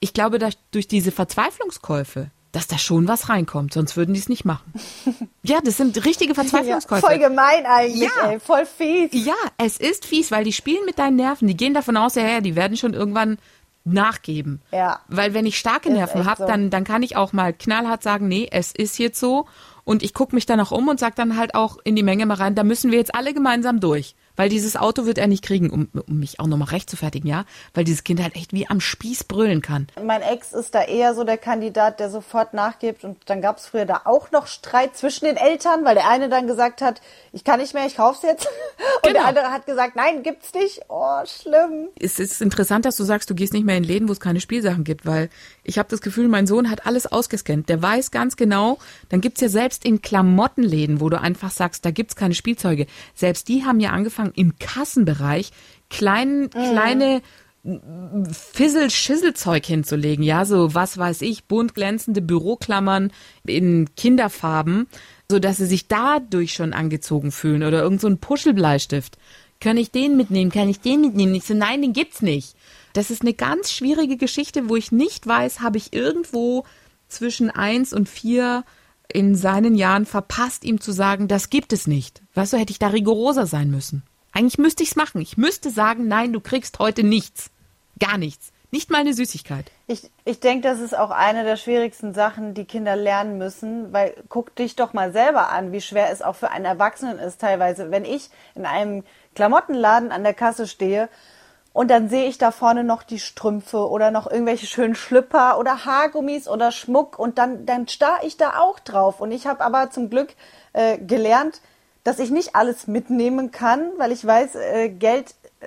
Ich 0.00 0.12
glaube, 0.12 0.38
dass 0.38 0.54
durch 0.70 0.86
diese 0.86 1.12
Verzweiflungskäufe, 1.12 2.30
dass 2.52 2.68
da 2.68 2.78
schon 2.78 3.08
was 3.08 3.28
reinkommt, 3.28 3.72
sonst 3.72 3.96
würden 3.96 4.14
die 4.14 4.20
es 4.20 4.28
nicht 4.28 4.44
machen. 4.44 4.72
Ja, 5.46 5.60
das 5.62 5.76
sind 5.76 6.02
richtige 6.06 6.34
Verzweiflungskäufe. 6.34 7.02
Ja, 7.02 7.08
voll 7.10 7.18
gemein 7.18 7.66
eigentlich, 7.66 8.08
ja. 8.16 8.30
ey, 8.30 8.40
voll 8.40 8.64
fies. 8.64 9.10
Ja, 9.12 9.34
es 9.58 9.76
ist 9.76 10.06
fies, 10.06 10.30
weil 10.30 10.42
die 10.42 10.54
spielen 10.54 10.86
mit 10.86 10.98
deinen 10.98 11.16
Nerven. 11.16 11.46
Die 11.46 11.56
gehen 11.56 11.74
davon 11.74 11.98
aus, 11.98 12.14
ja, 12.14 12.26
ja, 12.26 12.40
die 12.40 12.56
werden 12.56 12.78
schon 12.78 12.94
irgendwann 12.94 13.36
nachgeben. 13.84 14.62
Ja. 14.72 15.00
Weil 15.08 15.34
wenn 15.34 15.46
ich 15.46 15.58
starke 15.58 15.90
Nerven 15.90 16.24
habe, 16.24 16.42
so. 16.42 16.46
dann, 16.46 16.70
dann 16.70 16.84
kann 16.84 17.02
ich 17.02 17.16
auch 17.16 17.32
mal 17.32 17.52
knallhart 17.52 18.02
sagen, 18.02 18.28
nee, 18.28 18.48
es 18.50 18.72
ist 18.72 18.98
jetzt 18.98 19.20
so. 19.20 19.46
Und 19.84 20.02
ich 20.02 20.14
gucke 20.14 20.34
mich 20.34 20.46
dann 20.46 20.60
auch 20.60 20.72
um 20.72 20.88
und 20.88 20.98
sage 20.98 21.14
dann 21.16 21.36
halt 21.36 21.54
auch 21.54 21.76
in 21.84 21.94
die 21.94 22.02
Menge 22.02 22.24
mal 22.24 22.34
rein, 22.34 22.54
da 22.54 22.64
müssen 22.64 22.90
wir 22.90 22.98
jetzt 22.98 23.14
alle 23.14 23.34
gemeinsam 23.34 23.80
durch. 23.80 24.16
Weil 24.36 24.48
dieses 24.48 24.76
Auto 24.76 25.06
wird 25.06 25.18
er 25.18 25.26
nicht 25.26 25.44
kriegen, 25.44 25.70
um, 25.70 25.88
um 25.92 26.18
mich 26.18 26.40
auch 26.40 26.46
nochmal 26.46 26.68
recht 26.68 26.90
zu 26.90 26.96
fertigen, 26.96 27.28
ja? 27.28 27.44
Weil 27.72 27.84
dieses 27.84 28.04
Kind 28.04 28.22
halt 28.22 28.36
echt 28.36 28.52
wie 28.52 28.68
am 28.68 28.80
Spieß 28.80 29.24
brüllen 29.24 29.62
kann. 29.62 29.86
Mein 30.02 30.22
Ex 30.22 30.52
ist 30.52 30.74
da 30.74 30.82
eher 30.82 31.14
so 31.14 31.24
der 31.24 31.38
Kandidat, 31.38 32.00
der 32.00 32.10
sofort 32.10 32.54
nachgibt. 32.54 33.04
Und 33.04 33.18
dann 33.26 33.40
gab 33.40 33.58
es 33.58 33.66
früher 33.66 33.86
da 33.86 34.02
auch 34.04 34.30
noch 34.30 34.46
Streit 34.46 34.96
zwischen 34.96 35.26
den 35.26 35.36
Eltern, 35.36 35.84
weil 35.84 35.94
der 35.94 36.08
eine 36.08 36.28
dann 36.28 36.46
gesagt 36.46 36.82
hat, 36.82 37.00
ich 37.32 37.44
kann 37.44 37.60
nicht 37.60 37.74
mehr, 37.74 37.86
ich 37.86 37.96
kauf's 37.96 38.22
jetzt. 38.22 38.46
Und 39.02 39.12
genau. 39.12 39.20
der 39.20 39.26
andere 39.26 39.50
hat 39.50 39.66
gesagt, 39.66 39.96
nein, 39.96 40.22
gibt's 40.22 40.52
nicht. 40.54 40.82
Oh, 40.88 41.20
schlimm. 41.24 41.88
Es 41.98 42.18
ist 42.18 42.42
interessant, 42.42 42.84
dass 42.84 42.96
du 42.96 43.04
sagst, 43.04 43.30
du 43.30 43.34
gehst 43.34 43.52
nicht 43.52 43.64
mehr 43.64 43.76
in 43.76 43.84
Läden, 43.84 44.08
wo 44.08 44.12
es 44.12 44.20
keine 44.20 44.40
Spielsachen 44.40 44.84
gibt, 44.84 45.06
weil 45.06 45.30
ich 45.62 45.78
habe 45.78 45.88
das 45.88 46.00
Gefühl, 46.00 46.28
mein 46.28 46.46
Sohn 46.46 46.70
hat 46.70 46.86
alles 46.86 47.10
ausgescannt. 47.10 47.68
Der 47.68 47.82
weiß 47.82 48.10
ganz 48.10 48.36
genau, 48.36 48.78
dann 49.08 49.20
gibt's 49.20 49.40
ja 49.40 49.48
selbst 49.48 49.84
in 49.84 50.02
Klamottenläden, 50.02 51.00
wo 51.00 51.08
du 51.08 51.20
einfach 51.20 51.50
sagst, 51.50 51.84
da 51.84 51.90
gibt's 51.90 52.16
keine 52.16 52.34
Spielzeuge. 52.34 52.86
Selbst 53.14 53.48
die 53.48 53.64
haben 53.64 53.80
ja 53.80 53.90
angefangen, 53.90 54.23
im 54.34 54.58
Kassenbereich 54.58 55.50
klein, 55.90 56.42
mhm. 56.42 56.48
kleine 56.50 57.22
Fissel-Schisselzeug 58.30 59.64
hinzulegen, 59.64 60.22
ja, 60.22 60.44
so 60.44 60.74
was 60.74 60.98
weiß 60.98 61.22
ich, 61.22 61.44
bunt 61.44 61.74
glänzende 61.74 62.20
Büroklammern 62.20 63.10
in 63.46 63.88
Kinderfarben, 63.96 64.86
so 65.30 65.38
dass 65.38 65.56
sie 65.56 65.66
sich 65.66 65.88
dadurch 65.88 66.52
schon 66.52 66.74
angezogen 66.74 67.32
fühlen 67.32 67.62
oder 67.62 67.82
irgend 67.82 68.02
so 68.02 68.08
ein 68.08 68.18
Puschelbleistift. 68.18 69.16
Kann 69.60 69.78
ich 69.78 69.90
den 69.90 70.16
mitnehmen? 70.18 70.50
Kann 70.50 70.68
ich 70.68 70.80
den 70.80 71.00
mitnehmen? 71.00 71.34
Ich 71.34 71.44
so, 71.44 71.54
nein, 71.54 71.80
den 71.80 71.94
gibt's 71.94 72.20
nicht. 72.20 72.54
Das 72.92 73.10
ist 73.10 73.22
eine 73.22 73.32
ganz 73.32 73.72
schwierige 73.72 74.18
Geschichte, 74.18 74.68
wo 74.68 74.76
ich 74.76 74.92
nicht 74.92 75.26
weiß, 75.26 75.60
habe 75.60 75.78
ich 75.78 75.94
irgendwo 75.94 76.64
zwischen 77.08 77.50
eins 77.50 77.94
und 77.94 78.10
vier 78.10 78.64
in 79.10 79.34
seinen 79.34 79.74
Jahren 79.74 80.04
verpasst, 80.04 80.64
ihm 80.64 80.80
zu 80.80 80.92
sagen, 80.92 81.28
das 81.28 81.48
gibt 81.48 81.72
es 81.72 81.86
nicht. 81.86 82.22
Weißt 82.34 82.52
du, 82.52 82.58
hätte 82.58 82.72
ich 82.72 82.78
da 82.78 82.88
rigoroser 82.88 83.46
sein 83.46 83.70
müssen. 83.70 84.02
Eigentlich 84.34 84.58
müsste 84.58 84.82
ich 84.82 84.90
es 84.90 84.96
machen. 84.96 85.20
Ich 85.20 85.36
müsste 85.36 85.70
sagen, 85.70 86.08
nein, 86.08 86.32
du 86.32 86.40
kriegst 86.40 86.80
heute 86.80 87.04
nichts. 87.04 87.50
Gar 88.00 88.18
nichts. 88.18 88.50
Nicht 88.72 88.90
mal 88.90 88.98
eine 88.98 89.14
Süßigkeit. 89.14 89.70
Ich, 89.86 90.10
ich 90.24 90.40
denke, 90.40 90.68
das 90.68 90.80
ist 90.80 90.98
auch 90.98 91.10
eine 91.10 91.44
der 91.44 91.56
schwierigsten 91.56 92.12
Sachen, 92.12 92.54
die 92.54 92.64
Kinder 92.64 92.96
lernen 92.96 93.38
müssen, 93.38 93.92
weil 93.92 94.14
guck 94.28 94.56
dich 94.56 94.74
doch 94.74 94.92
mal 94.92 95.12
selber 95.12 95.50
an, 95.50 95.70
wie 95.70 95.80
schwer 95.80 96.10
es 96.10 96.22
auch 96.22 96.34
für 96.34 96.50
einen 96.50 96.64
Erwachsenen 96.64 97.20
ist 97.20 97.40
teilweise. 97.40 97.92
Wenn 97.92 98.04
ich 98.04 98.30
in 98.56 98.66
einem 98.66 99.04
Klamottenladen 99.36 100.10
an 100.10 100.24
der 100.24 100.34
Kasse 100.34 100.66
stehe 100.66 101.08
und 101.72 101.88
dann 101.88 102.08
sehe 102.08 102.26
ich 102.26 102.36
da 102.36 102.50
vorne 102.50 102.82
noch 102.82 103.04
die 103.04 103.20
Strümpfe 103.20 103.88
oder 103.88 104.10
noch 104.10 104.28
irgendwelche 104.28 104.66
schönen 104.66 104.96
Schlüpper 104.96 105.56
oder 105.60 105.84
Haargummis 105.84 106.48
oder 106.48 106.72
Schmuck 106.72 107.16
und 107.16 107.38
dann, 107.38 107.66
dann 107.66 107.86
starr 107.86 108.24
ich 108.24 108.36
da 108.36 108.58
auch 108.58 108.80
drauf. 108.80 109.20
Und 109.20 109.30
ich 109.30 109.46
habe 109.46 109.64
aber 109.64 109.90
zum 109.90 110.10
Glück 110.10 110.34
äh, 110.72 110.98
gelernt, 110.98 111.60
dass 112.04 112.18
ich 112.18 112.30
nicht 112.30 112.54
alles 112.54 112.86
mitnehmen 112.86 113.50
kann, 113.50 113.90
weil 113.98 114.12
ich 114.12 114.24
weiß, 114.24 114.54
äh, 114.54 114.88
Geld, 114.90 115.34
äh, 115.60 115.66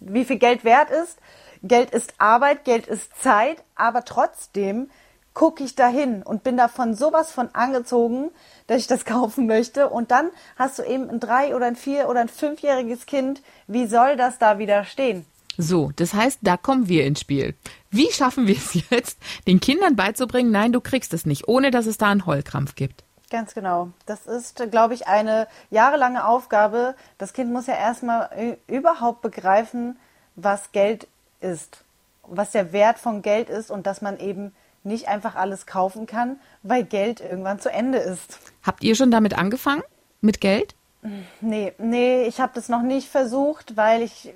wie 0.00 0.24
viel 0.24 0.38
Geld 0.38 0.64
wert 0.64 0.90
ist. 0.90 1.18
Geld 1.62 1.90
ist 1.90 2.14
Arbeit, 2.18 2.64
Geld 2.64 2.86
ist 2.86 3.10
Zeit, 3.20 3.62
aber 3.74 4.04
trotzdem 4.04 4.90
gucke 5.34 5.64
ich 5.64 5.74
dahin 5.74 6.22
und 6.22 6.44
bin 6.44 6.56
davon 6.56 6.94
sowas 6.94 7.32
von 7.32 7.48
angezogen, 7.54 8.30
dass 8.66 8.80
ich 8.80 8.86
das 8.86 9.04
kaufen 9.04 9.46
möchte. 9.46 9.88
Und 9.90 10.10
dann 10.10 10.30
hast 10.56 10.78
du 10.78 10.84
eben 10.84 11.10
ein 11.10 11.20
drei 11.20 11.54
oder 11.54 11.66
ein 11.66 11.76
vier 11.76 12.08
oder 12.08 12.20
ein 12.20 12.28
fünfjähriges 12.28 13.06
Kind. 13.06 13.42
Wie 13.66 13.86
soll 13.86 14.16
das 14.16 14.38
da 14.38 14.58
wieder 14.58 14.84
stehen? 14.84 15.26
So, 15.56 15.92
das 15.96 16.14
heißt, 16.14 16.40
da 16.42 16.56
kommen 16.56 16.88
wir 16.88 17.06
ins 17.06 17.20
Spiel. 17.20 17.54
Wie 17.90 18.10
schaffen 18.10 18.46
wir 18.46 18.56
es 18.56 18.74
jetzt, 18.90 19.18
den 19.46 19.60
Kindern 19.60 19.96
beizubringen, 19.96 20.50
nein, 20.50 20.72
du 20.72 20.80
kriegst 20.80 21.12
es 21.14 21.26
nicht, 21.26 21.48
ohne 21.48 21.70
dass 21.70 21.86
es 21.86 21.98
da 21.98 22.10
einen 22.10 22.26
Heulkrampf 22.26 22.74
gibt? 22.74 23.04
Ganz 23.34 23.52
genau. 23.52 23.88
Das 24.06 24.26
ist, 24.26 24.70
glaube 24.70 24.94
ich, 24.94 25.08
eine 25.08 25.48
jahrelange 25.68 26.24
Aufgabe. 26.24 26.94
Das 27.18 27.32
Kind 27.32 27.52
muss 27.52 27.66
ja 27.66 27.74
erstmal 27.74 28.56
überhaupt 28.68 29.22
begreifen, 29.22 29.98
was 30.36 30.70
Geld 30.70 31.08
ist, 31.40 31.82
was 32.22 32.52
der 32.52 32.72
Wert 32.72 33.00
von 33.00 33.22
Geld 33.22 33.50
ist 33.50 33.72
und 33.72 33.88
dass 33.88 34.02
man 34.02 34.20
eben 34.20 34.54
nicht 34.84 35.08
einfach 35.08 35.34
alles 35.34 35.66
kaufen 35.66 36.06
kann, 36.06 36.38
weil 36.62 36.84
Geld 36.84 37.20
irgendwann 37.20 37.58
zu 37.58 37.72
Ende 37.72 37.98
ist. 37.98 38.38
Habt 38.62 38.84
ihr 38.84 38.94
schon 38.94 39.10
damit 39.10 39.36
angefangen? 39.36 39.82
Mit 40.20 40.40
Geld? 40.40 40.76
Nee, 41.40 41.72
nee, 41.78 42.26
ich 42.26 42.40
habe 42.40 42.52
das 42.54 42.68
noch 42.68 42.82
nicht 42.82 43.08
versucht, 43.08 43.76
weil 43.76 44.02
ich 44.02 44.32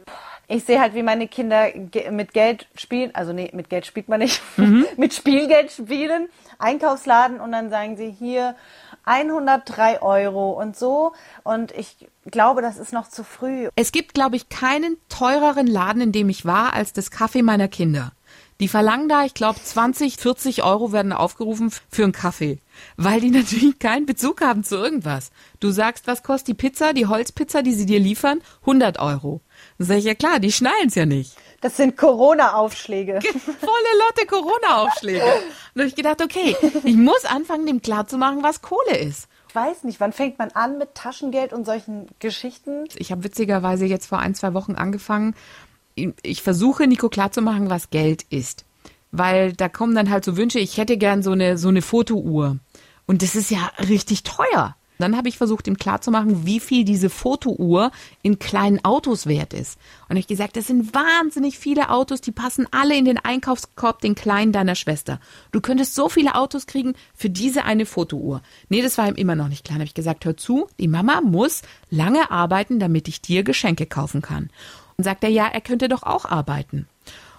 ich 0.48 0.64
sehe 0.64 0.80
halt, 0.80 0.94
wie 0.94 1.02
meine 1.02 1.28
Kinder 1.28 1.68
mit 2.10 2.32
Geld 2.32 2.66
spielen, 2.74 3.14
also 3.14 3.34
nee, 3.34 3.50
mit 3.52 3.68
Geld 3.68 3.84
spielt 3.84 4.08
man 4.08 4.20
nicht, 4.20 4.40
mhm. 4.56 4.86
mit 4.96 5.12
Spielgeld 5.12 5.70
spielen, 5.70 6.28
Einkaufsladen 6.58 7.38
und 7.38 7.52
dann 7.52 7.68
sagen 7.68 7.98
sie 7.98 8.10
hier 8.10 8.56
103 9.04 10.00
Euro 10.00 10.52
und 10.52 10.74
so. 10.74 11.12
Und 11.44 11.72
ich 11.72 12.08
glaube, 12.30 12.62
das 12.62 12.78
ist 12.78 12.94
noch 12.94 13.08
zu 13.08 13.24
früh. 13.24 13.68
Es 13.76 13.92
gibt, 13.92 14.14
glaube 14.14 14.36
ich, 14.36 14.48
keinen 14.48 14.96
teureren 15.10 15.66
Laden, 15.66 16.00
in 16.00 16.12
dem 16.12 16.30
ich 16.30 16.46
war, 16.46 16.72
als 16.72 16.94
das 16.94 17.10
Kaffee 17.10 17.42
meiner 17.42 17.68
Kinder. 17.68 18.12
Die 18.60 18.68
verlangen 18.68 19.08
da, 19.08 19.24
ich 19.24 19.34
glaube, 19.34 19.62
20, 19.62 20.16
40 20.16 20.64
Euro 20.64 20.92
werden 20.92 21.12
aufgerufen 21.12 21.70
für 21.90 22.02
einen 22.02 22.12
Kaffee. 22.12 22.58
Weil 22.96 23.20
die 23.20 23.30
natürlich 23.30 23.78
keinen 23.78 24.06
Bezug 24.06 24.40
haben 24.40 24.64
zu 24.64 24.76
irgendwas. 24.76 25.30
Du 25.60 25.70
sagst, 25.70 26.06
was 26.06 26.22
kostet 26.22 26.48
die 26.48 26.54
Pizza, 26.54 26.92
die 26.92 27.06
Holzpizza, 27.06 27.62
die 27.62 27.74
sie 27.74 27.86
dir 27.86 28.00
liefern? 28.00 28.40
100 28.62 28.98
Euro. 28.98 29.42
Dann 29.78 29.86
sage 29.86 30.00
ich, 30.00 30.04
ja 30.06 30.14
klar, 30.14 30.40
die 30.40 30.52
schnallen 30.52 30.88
es 30.88 30.94
ja 30.96 31.06
nicht. 31.06 31.36
Das 31.60 31.76
sind 31.76 31.96
Corona-Aufschläge. 31.96 33.20
Volle 33.20 33.98
Lotte 34.06 34.26
Corona-Aufschläge. 34.26 35.22
Und 35.22 35.42
da 35.74 35.80
habe 35.80 35.88
ich 35.88 35.96
gedacht, 35.96 36.22
okay, 36.22 36.56
ich 36.84 36.96
muss 36.96 37.24
anfangen, 37.24 37.66
dem 37.66 37.82
klarzumachen, 37.82 38.42
was 38.42 38.62
Kohle 38.62 38.96
ist. 38.96 39.28
Ich 39.48 39.54
weiß 39.54 39.84
nicht, 39.84 39.98
wann 39.98 40.12
fängt 40.12 40.38
man 40.38 40.50
an 40.50 40.78
mit 40.78 40.94
Taschengeld 40.94 41.52
und 41.52 41.64
solchen 41.64 42.06
Geschichten? 42.18 42.84
Ich 42.96 43.10
habe 43.10 43.24
witzigerweise 43.24 43.86
jetzt 43.86 44.06
vor 44.06 44.18
ein, 44.18 44.34
zwei 44.34 44.54
Wochen 44.54 44.74
angefangen. 44.74 45.34
Ich 46.22 46.42
versuche 46.42 46.86
Nico 46.86 47.08
klarzumachen, 47.08 47.70
was 47.70 47.90
Geld 47.90 48.24
ist. 48.30 48.64
Weil 49.10 49.52
da 49.52 49.68
kommen 49.68 49.94
dann 49.94 50.10
halt 50.10 50.24
so 50.24 50.36
Wünsche, 50.36 50.58
ich 50.58 50.76
hätte 50.76 50.96
gern 50.96 51.22
so 51.22 51.32
eine, 51.32 51.56
so 51.56 51.68
eine 51.68 51.82
Fotouhr. 51.82 52.58
Und 53.06 53.22
das 53.22 53.34
ist 53.34 53.50
ja 53.50 53.70
richtig 53.88 54.22
teuer. 54.22 54.76
Dann 54.98 55.16
habe 55.16 55.28
ich 55.28 55.38
versucht, 55.38 55.66
ihm 55.68 55.76
klarzumachen, 55.76 56.44
wie 56.44 56.60
viel 56.60 56.84
diese 56.84 57.08
Fotouhr 57.08 57.90
in 58.22 58.38
kleinen 58.38 58.84
Autos 58.84 59.26
wert 59.26 59.54
ist. 59.54 59.78
Und 60.08 60.16
ich 60.16 60.26
gesagt, 60.26 60.56
das 60.56 60.66
sind 60.66 60.94
wahnsinnig 60.94 61.58
viele 61.58 61.90
Autos, 61.90 62.20
die 62.20 62.32
passen 62.32 62.66
alle 62.72 62.96
in 62.96 63.04
den 63.04 63.18
Einkaufskorb, 63.18 64.00
den 64.00 64.14
kleinen 64.14 64.52
deiner 64.52 64.74
Schwester. 64.74 65.20
Du 65.52 65.60
könntest 65.60 65.94
so 65.94 66.08
viele 66.08 66.34
Autos 66.34 66.66
kriegen 66.66 66.94
für 67.14 67.30
diese 67.30 67.64
eine 67.64 67.86
Fotouhr. 67.86 68.42
Nee, 68.68 68.82
das 68.82 68.98
war 68.98 69.08
ihm 69.08 69.14
immer 69.14 69.36
noch 69.36 69.48
nicht 69.48 69.64
klar. 69.64 69.74
Dann 69.74 69.82
habe 69.82 69.88
ich 69.88 69.94
gesagt, 69.94 70.24
hör 70.24 70.36
zu, 70.36 70.68
die 70.80 70.88
Mama 70.88 71.20
muss 71.20 71.62
lange 71.90 72.30
arbeiten, 72.30 72.80
damit 72.80 73.08
ich 73.08 73.20
dir 73.20 73.44
Geschenke 73.44 73.86
kaufen 73.86 74.22
kann. 74.22 74.50
Und 74.96 75.04
sagt 75.04 75.22
er, 75.22 75.30
ja, 75.30 75.46
er 75.46 75.60
könnte 75.60 75.88
doch 75.88 76.02
auch 76.02 76.24
arbeiten. 76.24 76.88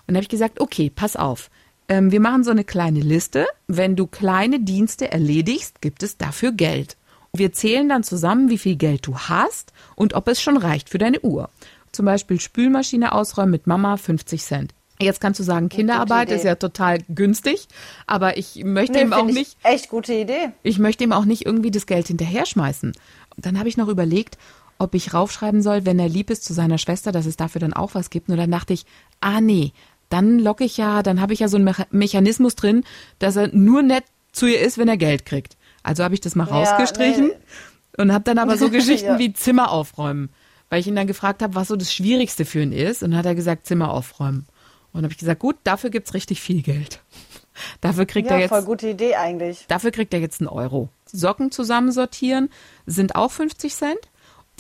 Und 0.08 0.16
habe 0.16 0.24
ich 0.24 0.30
gesagt, 0.30 0.62
okay, 0.62 0.90
pass 0.90 1.18
auf. 1.18 1.50
Ähm, 1.90 2.12
wir 2.12 2.20
machen 2.20 2.44
so 2.44 2.52
eine 2.52 2.64
kleine 2.64 3.02
Liste. 3.02 3.48
Wenn 3.68 3.96
du 3.96 4.08
kleine 4.08 4.60
Dienste 4.60 5.12
erledigst, 5.12 5.82
gibt 5.82 6.04
es 6.04 6.18
dafür 6.18 6.52
Geld. 6.52 6.96
Wir 7.34 7.52
zählen 7.52 7.88
dann 7.88 8.04
zusammen, 8.04 8.50
wie 8.50 8.58
viel 8.58 8.76
Geld 8.76 9.06
du 9.06 9.18
hast 9.18 9.74
und 9.96 10.14
ob 10.14 10.28
es 10.28 10.42
schon 10.42 10.58
reicht 10.58 10.90
für 10.90 10.98
deine 10.98 11.22
Uhr. 11.22 11.50
Zum 11.92 12.06
Beispiel 12.06 12.40
Spülmaschine 12.40 13.12
ausräumen 13.14 13.52
mit 13.52 13.68
Mama 13.68 13.98
50 13.98 14.42
Cent. 14.44 14.74
Jetzt 15.02 15.22
kannst 15.22 15.40
du 15.40 15.44
sagen, 15.44 15.70
Kinderarbeit 15.70 16.30
ist 16.30 16.44
ja 16.44 16.56
total 16.56 17.00
günstig, 17.08 17.68
aber 18.06 18.38
ich 18.38 18.64
möchte 18.66 18.98
nee, 18.98 19.04
ihm 19.04 19.14
auch 19.14 19.24
nicht. 19.24 19.56
Echt 19.64 19.90
gute 19.90 20.14
Idee. 20.14 20.52
Ich 20.62 20.78
möchte 20.78 21.06
ihm 21.06 21.14
auch 21.14 21.24
nicht 21.24 21.46
irgendwie 21.46 21.72
das 21.72 21.86
Geld 21.86 22.08
hinterher 22.08 22.46
schmeißen. 22.46 22.92
Dann 23.38 23.58
habe 23.58 23.70
ich 23.70 23.78
noch 23.78 23.88
überlegt, 23.88 24.38
ob 24.78 24.96
ich 24.96 25.14
raufschreiben 25.14 25.62
soll, 25.62 25.86
wenn 25.86 26.00
er 26.00 26.10
lieb 26.10 26.30
ist 26.30 26.44
zu 26.44 26.54
seiner 26.54 26.78
Schwester, 26.78 27.14
dass 27.14 27.26
es 27.26 27.38
dafür 27.38 27.62
dann 27.62 27.74
auch 27.74 27.96
was 27.96 28.10
gibt. 28.10 28.30
Und 28.30 28.38
dann 28.38 28.52
dachte 28.52 28.74
ich, 28.74 28.86
ah 29.22 29.40
nee, 29.40 29.72
dann 30.10 30.38
locke 30.38 30.66
ich 30.66 30.76
ja, 30.76 31.02
dann 31.02 31.22
habe 31.22 31.32
ich 31.32 31.40
ja 31.40 31.48
so 31.48 31.56
einen 31.56 31.74
Mechanismus 31.92 32.56
drin, 32.56 32.84
dass 33.20 33.38
er 33.38 33.50
nur 33.56 33.84
nett 33.84 34.04
zu 34.34 34.48
ihr 34.48 34.60
ist, 34.60 34.78
wenn 34.78 34.90
er 34.90 34.98
Geld 34.98 35.26
kriegt. 35.26 35.56
Also 35.84 36.04
habe 36.04 36.14
ich 36.14 36.22
das 36.22 36.36
mal 36.36 36.48
ja, 36.48 36.54
rausgestrichen 36.54 37.28
nee. 37.28 38.02
und 38.02 38.14
habe 38.14 38.24
dann 38.24 38.38
aber 38.38 38.58
so 38.58 38.70
Geschichten 38.72 39.08
ja. 39.08 39.20
wie 39.20 39.34
Zimmer 39.34 39.72
aufräumen, 39.72 40.30
weil 40.70 40.80
ich 40.80 40.88
ihn 40.88 40.96
dann 40.96 41.08
gefragt 41.08 41.42
habe, 41.42 41.56
was 41.56 41.68
so 41.70 41.76
das 41.76 41.94
Schwierigste 41.94 42.46
für 42.46 42.62
ihn 42.62 42.72
ist. 42.72 43.04
Und 43.04 43.12
dann 43.12 43.20
hat 43.20 43.26
er 43.26 43.36
gesagt, 43.36 43.66
Zimmer 43.66 43.92
aufräumen. 43.92 44.48
Und 44.92 45.04
habe 45.04 45.12
ich 45.12 45.20
gesagt, 45.20 45.40
gut, 45.40 45.56
dafür 45.64 45.90
gibt's 45.92 46.14
richtig 46.14 46.42
viel 46.42 46.62
Geld. 46.62 47.02
Dafür 47.82 48.06
kriegt 48.06 48.30
ja, 48.30 48.36
er 48.36 48.40
jetzt. 48.40 48.50
Voll 48.50 48.64
gute 48.64 48.88
Idee 48.88 49.16
eigentlich. 49.16 49.66
Dafür 49.68 49.92
kriegt 49.92 50.14
er 50.14 50.22
jetzt 50.22 50.40
einen 50.40 50.48
Euro. 50.48 50.88
Socken 51.06 51.52
zusammensortieren 51.52 52.50
sind 52.86 53.16
auch 53.16 53.32
50 53.32 53.76
Cent. 53.76 54.00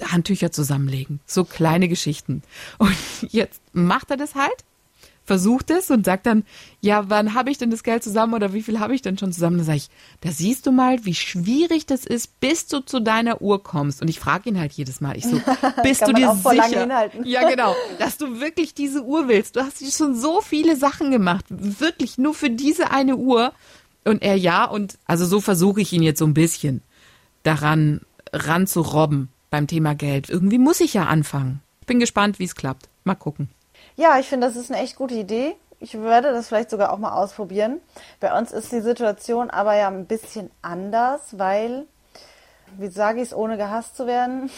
Handtücher 0.02 0.52
zusammenlegen. 0.52 1.20
So 1.26 1.46
kleine 1.46 1.88
Geschichten. 1.88 2.44
Und 2.78 2.96
jetzt 3.22 3.62
macht 3.74 4.12
er 4.12 4.18
das 4.18 4.36
halt 4.36 4.66
versucht 5.30 5.70
es 5.70 5.92
und 5.92 6.08
sagt 6.08 6.26
dann, 6.26 6.44
ja, 6.82 7.08
wann 7.08 7.36
habe 7.36 7.52
ich 7.52 7.60
denn 7.60 7.70
das 7.70 7.84
Geld 7.84 8.04
zusammen 8.04 8.34
oder 8.34 8.52
wie 8.52 8.64
viel 8.64 8.80
habe 8.80 8.96
ich 8.96 9.04
denn 9.04 9.16
schon 9.16 9.32
zusammen? 9.32 9.58
Dann 9.58 9.66
sage 9.68 9.78
ich, 9.78 9.90
da 10.22 10.32
siehst 10.32 10.66
du 10.66 10.72
mal, 10.72 11.06
wie 11.06 11.14
schwierig 11.14 11.86
das 11.86 12.04
ist, 12.04 12.40
bis 12.40 12.66
du 12.66 12.80
zu 12.80 13.00
deiner 13.00 13.40
Uhr 13.40 13.62
kommst. 13.62 14.02
Und 14.02 14.08
ich 14.08 14.20
frage 14.20 14.50
ihn 14.50 14.60
halt 14.60 14.74
jedes 14.74 15.02
Mal, 15.02 15.16
ich 15.16 15.26
so, 15.26 15.40
bist 15.84 16.02
du 16.02 16.14
dir 16.14 16.34
sicher? 16.34 17.12
Ja, 17.24 17.48
genau, 17.48 17.76
dass 18.00 18.18
du 18.18 18.42
wirklich 18.42 18.74
diese 18.74 19.04
Uhr 19.04 19.28
willst. 19.28 19.56
Du 19.56 19.60
hast 19.60 19.96
schon 19.96 20.16
so 20.16 20.42
viele 20.42 20.76
Sachen 20.76 21.12
gemacht, 21.12 21.46
wirklich 21.50 22.18
nur 22.18 22.34
für 22.34 22.50
diese 22.50 22.90
eine 22.90 23.16
Uhr. 23.16 23.54
Und 24.06 24.24
er 24.24 24.36
ja, 24.36 24.66
und 24.66 24.98
also 25.06 25.28
so 25.28 25.42
versuche 25.42 25.82
ich 25.82 25.94
ihn 25.94 26.02
jetzt 26.02 26.18
so 26.18 26.26
ein 26.26 26.34
bisschen 26.34 26.82
daran 27.44 28.02
ranzurobben 28.34 29.30
beim 29.52 29.68
Thema 29.68 29.94
Geld. 29.94 30.28
Irgendwie 30.28 30.58
muss 30.58 30.80
ich 30.80 30.96
ja 30.96 31.06
anfangen. 31.06 31.62
Ich 31.82 31.86
bin 31.86 32.00
gespannt, 32.00 32.40
wie 32.40 32.46
es 32.46 32.56
klappt. 32.56 32.90
Mal 33.04 33.14
gucken. 33.14 33.50
Ja, 33.96 34.20
ich 34.20 34.28
finde, 34.28 34.48
das 34.48 34.56
ist 34.56 34.72
eine 34.72 34.82
echt 34.82 34.96
gute 34.96 35.16
Idee. 35.16 35.56
Ich 35.80 36.00
werde 36.00 36.32
das 36.32 36.48
vielleicht 36.48 36.70
sogar 36.70 36.92
auch 36.92 36.98
mal 36.98 37.14
ausprobieren. 37.14 37.80
Bei 38.20 38.38
uns 38.38 38.52
ist 38.52 38.72
die 38.72 38.82
Situation 38.82 39.50
aber 39.50 39.76
ja 39.76 39.88
ein 39.88 40.06
bisschen 40.06 40.52
anders, 40.62 41.38
weil, 41.38 41.86
wie 42.78 42.90
sage 42.90 43.22
ich 43.22 43.30
es, 43.30 43.36
ohne 43.36 43.58
gehasst 43.58 43.96
zu 43.96 44.08
werden? 44.08 44.50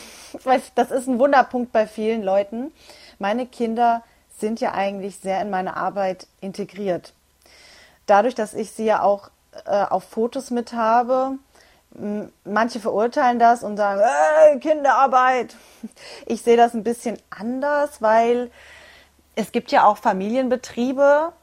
das 0.76 0.92
ist 0.92 1.08
ein 1.08 1.20
Wunderpunkt 1.20 1.72
bei 1.72 1.86
vielen 1.86 2.24
Leuten. 2.24 2.72
Meine 3.20 3.46
Kinder 3.46 4.04
sind 4.38 4.60
ja 4.60 4.74
eigentlich 4.74 5.18
sehr 5.20 5.42
in 5.42 5.52
meine 5.52 5.78
Arbeit 5.78 6.28
integriert. 6.40 7.14
Dadurch, 8.08 8.34
dass 8.34 8.56
ich 8.56 8.72
sie 8.72 8.86
ja 8.86 9.04
auch 9.04 9.30
äh, 9.66 9.84
auf 9.84 10.04
Fotos 10.04 10.50
mit 10.50 10.74
habe, 10.74 11.38
manche 12.46 12.80
verurteilen 12.80 13.40
das 13.40 13.64
und 13.64 13.78
sagen, 13.78 14.02
äh, 14.02 14.60
Kinderarbeit. 14.60 15.56
Ich 16.26 16.44
sehe 16.44 16.58
das 16.58 16.74
ein 16.74 16.84
bisschen 16.84 17.18
anders, 17.32 18.02
weil 18.02 18.52
es 19.42 19.52
gibt 19.52 19.72
ja 19.72 19.86
auch 19.86 19.98
Familienbetriebe, 19.98 21.34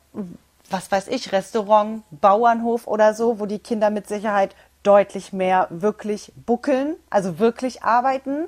was 0.71 0.93
weiß 0.93 1.09
ich, 1.09 1.33
Restaurant, 1.33 2.05
Bauernhof 2.13 2.87
oder 2.87 3.13
so, 3.13 3.41
wo 3.41 3.47
die 3.47 3.59
Kinder 3.59 3.91
mit 3.91 4.07
Sicherheit 4.07 4.55
deutlich 4.85 5.33
mehr 5.33 5.67
wirklich 5.71 6.33
buckeln, 6.47 6.95
also 7.11 7.41
wirklich 7.41 7.83
arbeiten. 7.83 8.47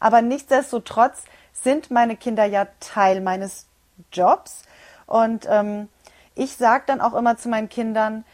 Aber 0.00 0.20
nichtsdestotrotz 0.20 1.22
sind 1.52 1.92
meine 1.92 2.16
Kinder 2.16 2.44
ja 2.44 2.66
Teil 2.80 3.20
meines 3.20 3.66
Jobs. 4.12 4.62
Und 5.06 5.46
ähm, 5.48 5.88
ich 6.34 6.56
sage 6.56 6.84
dann 6.86 7.00
auch 7.00 7.14
immer 7.14 7.36
zu 7.36 7.48
meinen 7.48 7.68
Kindern, 7.68 8.24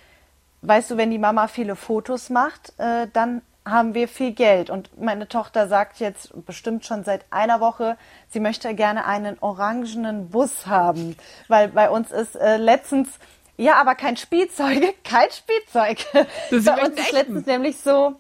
weißt 0.63 0.93
du, 0.93 0.97
wenn 0.97 1.11
die 1.11 1.19
Mama 1.19 1.47
viele 1.49 1.77
Fotos 1.77 2.31
macht, 2.31 2.73
äh, 2.79 3.07
dann 3.13 3.43
haben 3.67 3.95
wir 3.95 4.09
viel 4.09 4.33
Geld. 4.33 4.71
Und 4.71 5.01
meine 5.01 5.29
Tochter 5.29 5.69
sagt 5.69 6.01
jetzt 6.01 6.33
bestimmt 6.45 6.85
schon 6.85 7.05
seit 7.05 7.25
einer 7.31 7.61
Woche, 7.61 7.97
sie 8.29 8.41
möchte 8.41 8.75
gerne 8.75 9.07
einen 9.07 9.39
orangenen 9.41 10.29
Bus 10.31 10.67
haben. 10.67 11.17
Weil 11.49 11.69
bei 11.69 11.89
uns 11.91 12.11
ist 12.11 12.37
äh, 12.37 12.57
letztens, 12.57 13.09
ja, 13.57 13.77
aber 13.77 13.95
kein 13.95 14.17
Spielzeug, 14.17 14.95
kein 15.05 15.31
Spielzeug. 15.31 16.05
bei 16.51 16.87
uns 16.87 16.99
ist 16.99 17.13
letztens 17.13 17.47
nämlich 17.47 17.79
so, 17.81 18.17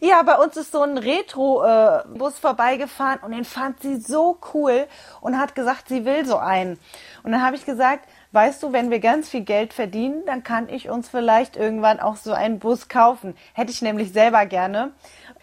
ja, 0.00 0.22
bei 0.22 0.36
uns 0.36 0.56
ist 0.56 0.72
so 0.72 0.82
ein 0.82 0.98
Retro-Bus 0.98 2.34
äh, 2.34 2.40
vorbeigefahren 2.40 3.20
und 3.20 3.32
den 3.32 3.44
fand 3.44 3.80
sie 3.80 3.96
so 3.96 4.38
cool 4.52 4.86
und 5.20 5.38
hat 5.38 5.54
gesagt, 5.54 5.88
sie 5.88 6.04
will 6.04 6.24
so 6.24 6.36
einen. 6.36 6.78
Und 7.22 7.32
dann 7.32 7.42
habe 7.42 7.56
ich 7.56 7.64
gesagt, 7.64 8.08
weißt 8.34 8.62
du, 8.62 8.72
wenn 8.72 8.90
wir 8.90 8.98
ganz 8.98 9.28
viel 9.28 9.42
Geld 9.42 9.72
verdienen, 9.72 10.22
dann 10.26 10.42
kann 10.42 10.68
ich 10.68 10.90
uns 10.90 11.08
vielleicht 11.08 11.56
irgendwann 11.56 12.00
auch 12.00 12.16
so 12.16 12.32
einen 12.32 12.58
Bus 12.58 12.88
kaufen. 12.88 13.34
Hätte 13.52 13.70
ich 13.70 13.80
nämlich 13.80 14.12
selber 14.12 14.44
gerne. 14.46 14.92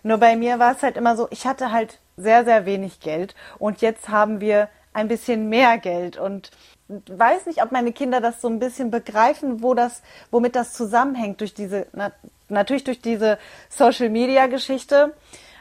Nur 0.04 0.18
bei 0.18 0.36
mir 0.36 0.60
war 0.60 0.74
es 0.74 0.84
halt 0.84 0.98
immer 0.98 1.16
so, 1.16 1.28
ich 1.32 1.48
hatte 1.48 1.72
halt 1.72 2.00
sehr, 2.18 2.44
sehr 2.44 2.66
wenig 2.66 3.00
Geld 3.00 3.36
und 3.60 3.82
jetzt 3.82 4.10
haben 4.10 4.42
wir 4.42 4.68
ein 4.94 5.08
bisschen 5.08 5.48
mehr 5.48 5.78
Geld 5.78 6.18
und 6.18 6.52
weiß 6.88 7.46
nicht, 7.46 7.64
ob 7.64 7.72
meine 7.72 7.94
Kinder 7.94 8.20
das 8.20 8.42
so 8.42 8.50
ein 8.50 8.60
bisschen 8.60 8.92
begreifen, 8.92 9.64
wo 9.64 9.74
das, 9.74 10.02
womit 10.30 10.56
das 10.56 10.74
zusammenhängt 10.74 11.40
durch 11.40 11.54
diese, 11.54 11.88
na, 11.94 12.12
natürlich 12.50 12.84
durch 12.84 13.00
diese 13.00 13.38
Social 13.70 14.10
Media 14.10 14.48
Geschichte. 14.48 15.14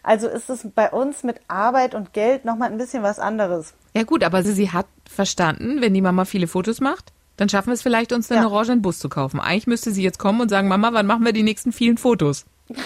Also 0.03 0.29
ist 0.29 0.51
es 0.51 0.67
bei 0.75 0.91
uns 0.91 1.23
mit 1.23 1.41
Arbeit 1.47 1.95
und 1.95 2.13
Geld 2.13 2.45
nochmal 2.45 2.73
ein 2.73 2.79
bisschen 2.79 3.03
was 3.03 3.19
anderes. 3.19 3.75
Ja 3.95 4.03
gut, 4.03 4.25
aber 4.25 4.43
sie, 4.43 4.53
sie 4.53 4.73
hat 4.73 4.87
verstanden, 5.09 5.81
wenn 5.81 5.95
die 5.95 6.01
Mama 6.01 6.25
viele 6.25 6.47
Fotos 6.47 6.81
macht, 6.81 7.13
dann 7.41 7.49
schaffen 7.49 7.69
wir 7.69 7.75
es 7.75 7.83
vielleicht, 7.83 8.13
uns 8.13 8.31
einen 8.31 8.43
Ja. 8.43 8.49
orangenen 8.49 8.83
Bus 8.83 8.99
zu 8.99 9.09
kaufen. 9.09 9.41
Eigentlich 9.41 9.67
müsste 9.67 9.91
sie 9.93 10.03
jetzt 10.03 10.19
kommen 10.19 10.43
und 10.43 10.51
sagen, 10.51 10.69
Mama, 10.69 10.91
wann 10.93 11.07
machen 11.07 11.25
wir 11.25 11.33
die 11.33 11.43
nächsten 11.43 11.73
vielen 11.73 11.97
Fotos? 11.99 12.45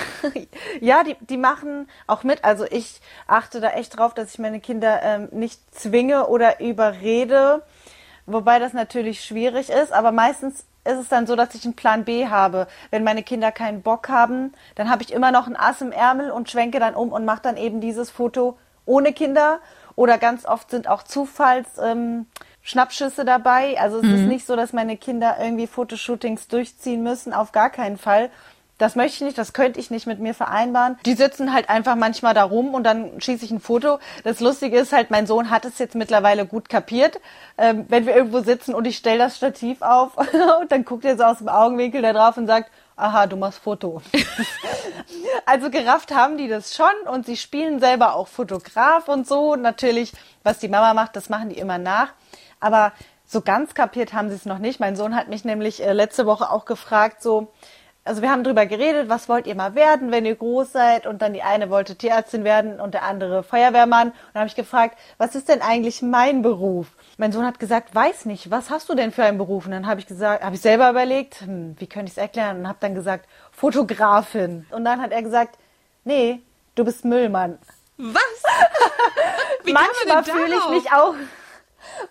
Ja, 0.80 1.02
die, 1.04 1.16
die 1.28 1.36
machen 1.36 1.88
auch 2.06 2.22
mit. 2.24 2.44
Also 2.44 2.64
ich 2.70 3.00
achte 3.26 3.60
da 3.60 3.70
echt 3.70 3.98
drauf, 3.98 4.14
dass 4.14 4.32
ich 4.32 4.38
meine 4.38 4.60
Kinder 4.60 5.00
ähm, 5.02 5.28
nicht 5.32 5.60
zwinge 5.74 6.26
oder 6.28 6.60
überrede, 6.60 7.62
wobei 8.26 8.58
das 8.58 8.72
natürlich 8.72 9.24
schwierig 9.24 9.70
ist. 9.70 9.92
Aber 9.92 10.12
meistens 10.12 10.64
ist 10.84 10.98
es 11.00 11.08
dann 11.08 11.26
so, 11.26 11.36
dass 11.36 11.54
ich 11.54 11.64
einen 11.64 11.74
Plan 11.74 12.04
B 12.04 12.28
habe. 12.28 12.66
Wenn 12.90 13.04
meine 13.04 13.22
Kinder 13.22 13.52
keinen 13.52 13.82
Bock 13.82 14.08
haben, 14.08 14.52
dann 14.76 14.90
habe 14.90 15.02
ich 15.02 15.12
immer 15.12 15.32
noch 15.32 15.46
ein 15.46 15.56
Ass 15.56 15.80
im 15.80 15.92
Ärmel 15.92 16.30
und 16.30 16.50
schwenke 16.50 16.78
dann 16.78 16.94
um 16.94 17.10
und 17.12 17.24
mache 17.24 17.42
dann 17.42 17.56
eben 17.56 17.80
dieses 17.80 18.10
Foto 18.10 18.56
ohne 18.86 19.12
Kinder. 19.12 19.60
Oder 19.96 20.18
ganz 20.18 20.44
oft 20.46 20.70
sind 20.70 20.88
auch 20.88 21.02
Zufalls. 21.02 21.68
Ähm, 21.82 22.26
Schnappschüsse 22.64 23.24
dabei. 23.24 23.78
Also 23.78 23.98
es 23.98 24.04
ist 24.04 24.26
nicht 24.26 24.46
so, 24.46 24.56
dass 24.56 24.72
meine 24.72 24.96
Kinder 24.96 25.36
irgendwie 25.38 25.66
Fotoshootings 25.66 26.48
durchziehen 26.48 27.02
müssen, 27.02 27.32
auf 27.32 27.52
gar 27.52 27.70
keinen 27.70 27.98
Fall. 27.98 28.30
Das 28.78 28.96
möchte 28.96 29.16
ich 29.16 29.20
nicht, 29.20 29.38
das 29.38 29.52
könnte 29.52 29.78
ich 29.78 29.90
nicht 29.90 30.06
mit 30.06 30.18
mir 30.18 30.34
vereinbaren. 30.34 30.98
Die 31.06 31.14
sitzen 31.14 31.52
halt 31.52 31.68
einfach 31.68 31.94
manchmal 31.94 32.34
da 32.34 32.42
rum 32.42 32.74
und 32.74 32.82
dann 32.82 33.20
schieße 33.20 33.44
ich 33.44 33.52
ein 33.52 33.60
Foto. 33.60 34.00
Das 34.24 34.40
Lustige 34.40 34.78
ist 34.78 34.92
halt, 34.92 35.10
mein 35.10 35.28
Sohn 35.28 35.50
hat 35.50 35.64
es 35.64 35.78
jetzt 35.78 35.94
mittlerweile 35.94 36.44
gut 36.44 36.68
kapiert. 36.68 37.20
Ähm, 37.56 37.84
wenn 37.88 38.04
wir 38.04 38.16
irgendwo 38.16 38.40
sitzen 38.40 38.74
und 38.74 38.84
ich 38.86 38.96
stelle 38.96 39.18
das 39.18 39.36
Stativ 39.36 39.80
auf 39.80 40.16
und 40.60 40.72
dann 40.72 40.84
guckt 40.84 41.04
er 41.04 41.16
so 41.16 41.22
aus 41.22 41.38
dem 41.38 41.48
Augenwinkel 41.48 42.02
da 42.02 42.12
drauf 42.12 42.36
und 42.36 42.48
sagt, 42.48 42.70
aha, 42.96 43.26
du 43.26 43.36
machst 43.36 43.60
Foto. 43.60 44.02
also 45.46 45.70
gerafft 45.70 46.12
haben 46.12 46.36
die 46.36 46.48
das 46.48 46.74
schon 46.74 47.12
und 47.12 47.26
sie 47.26 47.36
spielen 47.36 47.78
selber 47.78 48.16
auch 48.16 48.26
Fotograf 48.26 49.06
und 49.08 49.28
so. 49.28 49.54
Natürlich, 49.54 50.12
was 50.42 50.58
die 50.58 50.68
Mama 50.68 50.94
macht, 50.94 51.14
das 51.14 51.28
machen 51.28 51.50
die 51.50 51.58
immer 51.58 51.78
nach. 51.78 52.08
Aber 52.64 52.92
so 53.26 53.42
ganz 53.42 53.74
kapiert 53.74 54.14
haben 54.14 54.30
sie 54.30 54.36
es 54.36 54.46
noch 54.46 54.58
nicht. 54.58 54.80
Mein 54.80 54.96
Sohn 54.96 55.14
hat 55.14 55.28
mich 55.28 55.44
nämlich 55.44 55.84
äh, 55.84 55.92
letzte 55.92 56.24
Woche 56.24 56.50
auch 56.50 56.64
gefragt, 56.64 57.22
so, 57.22 57.52
also 58.04 58.22
wir 58.22 58.30
haben 58.30 58.42
drüber 58.42 58.64
geredet, 58.64 59.10
was 59.10 59.28
wollt 59.28 59.46
ihr 59.46 59.54
mal 59.54 59.74
werden, 59.74 60.10
wenn 60.10 60.24
ihr 60.24 60.34
groß 60.34 60.72
seid? 60.72 61.06
Und 61.06 61.20
dann 61.20 61.34
die 61.34 61.42
eine 61.42 61.68
wollte 61.68 61.94
Tierärztin 61.94 62.42
werden 62.42 62.80
und 62.80 62.94
der 62.94 63.02
andere 63.02 63.42
Feuerwehrmann. 63.42 64.08
Und 64.08 64.14
dann 64.32 64.40
habe 64.40 64.48
ich 64.48 64.54
gefragt, 64.54 64.98
was 65.18 65.34
ist 65.34 65.50
denn 65.50 65.60
eigentlich 65.60 66.00
mein 66.00 66.40
Beruf? 66.40 66.86
Mein 67.18 67.32
Sohn 67.32 67.44
hat 67.44 67.60
gesagt, 67.60 67.94
weiß 67.94 68.24
nicht, 68.24 68.50
was 68.50 68.70
hast 68.70 68.88
du 68.88 68.94
denn 68.94 69.12
für 69.12 69.24
einen 69.24 69.36
Beruf? 69.36 69.66
Und 69.66 69.72
dann 69.72 69.86
habe 69.86 70.00
ich 70.00 70.06
gesagt, 70.06 70.42
habe 70.42 70.54
ich 70.54 70.62
selber 70.62 70.88
überlegt, 70.88 71.42
hm, 71.42 71.76
wie 71.78 71.86
könnte 71.86 72.06
ich 72.06 72.12
es 72.12 72.18
erklären? 72.18 72.60
Und 72.60 72.68
habe 72.68 72.78
dann 72.80 72.94
gesagt, 72.94 73.28
Fotografin. 73.52 74.64
Und 74.70 74.86
dann 74.86 75.02
hat 75.02 75.12
er 75.12 75.22
gesagt, 75.22 75.58
nee, 76.04 76.40
du 76.76 76.84
bist 76.84 77.04
Müllmann. 77.04 77.58
Was? 77.98 78.42
Manchmal 79.64 80.24
fühle 80.24 80.56
ich 80.56 80.68
mich 80.70 80.92
auch, 80.92 81.14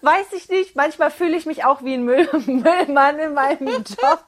weiß 0.01 0.33
ich 0.35 0.49
nicht, 0.49 0.75
manchmal 0.75 1.11
fühle 1.11 1.35
ich 1.35 1.45
mich 1.45 1.65
auch 1.65 1.83
wie 1.83 1.95
ein 1.95 2.03
Müll, 2.03 2.27
Müllmann 2.45 3.19
in 3.19 3.33
meinem 3.33 3.67
Job. 3.67 4.23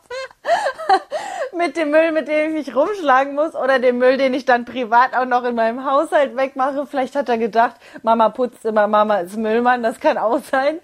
mit 1.58 1.78
dem 1.78 1.92
Müll, 1.92 2.12
mit 2.12 2.28
dem 2.28 2.50
ich 2.56 2.68
mich 2.68 2.76
rumschlagen 2.76 3.36
muss 3.36 3.56
oder 3.56 3.80
dem 3.80 3.98
Müll, 3.98 4.18
den 4.18 4.34
ich 4.34 4.46
dann 4.46 4.66
privat 4.66 5.16
auch 5.16 5.26
noch 5.26 5.44
in 5.44 5.56
meinem 5.56 5.86
Haushalt 5.86 6.36
wegmache. 6.36 6.86
Vielleicht 6.86 7.16
hat 7.16 7.30
er 7.30 7.38
gedacht, 7.38 7.76
Mama 8.04 8.30
putzt 8.30 8.66
immer, 8.66 8.88
Mama 8.88 9.18
ist 9.18 9.38
Müllmann, 9.38 9.84
das 9.84 10.00
kann 10.00 10.18
auch 10.18 10.42
sein. 10.52 10.80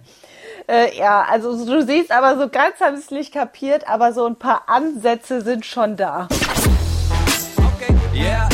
Äh, 0.67 0.98
ja, 0.98 1.26
also 1.30 1.65
du 1.65 1.84
siehst, 1.86 2.12
aber 2.12 2.38
so 2.38 2.48
ganz 2.50 2.80
habe 2.80 2.96
ich 2.96 3.06
es 3.06 3.12
nicht 3.12 3.34
kapiert, 3.34 3.88
aber 3.88 4.13
so 4.13 4.26
ein 4.26 4.36
paar 4.36 4.63
Ansätze 4.67 5.41
sind 5.41 5.65
schon 5.65 5.98
da. 5.98 6.28
Okay. 7.58 7.96
Yeah. 8.13 8.51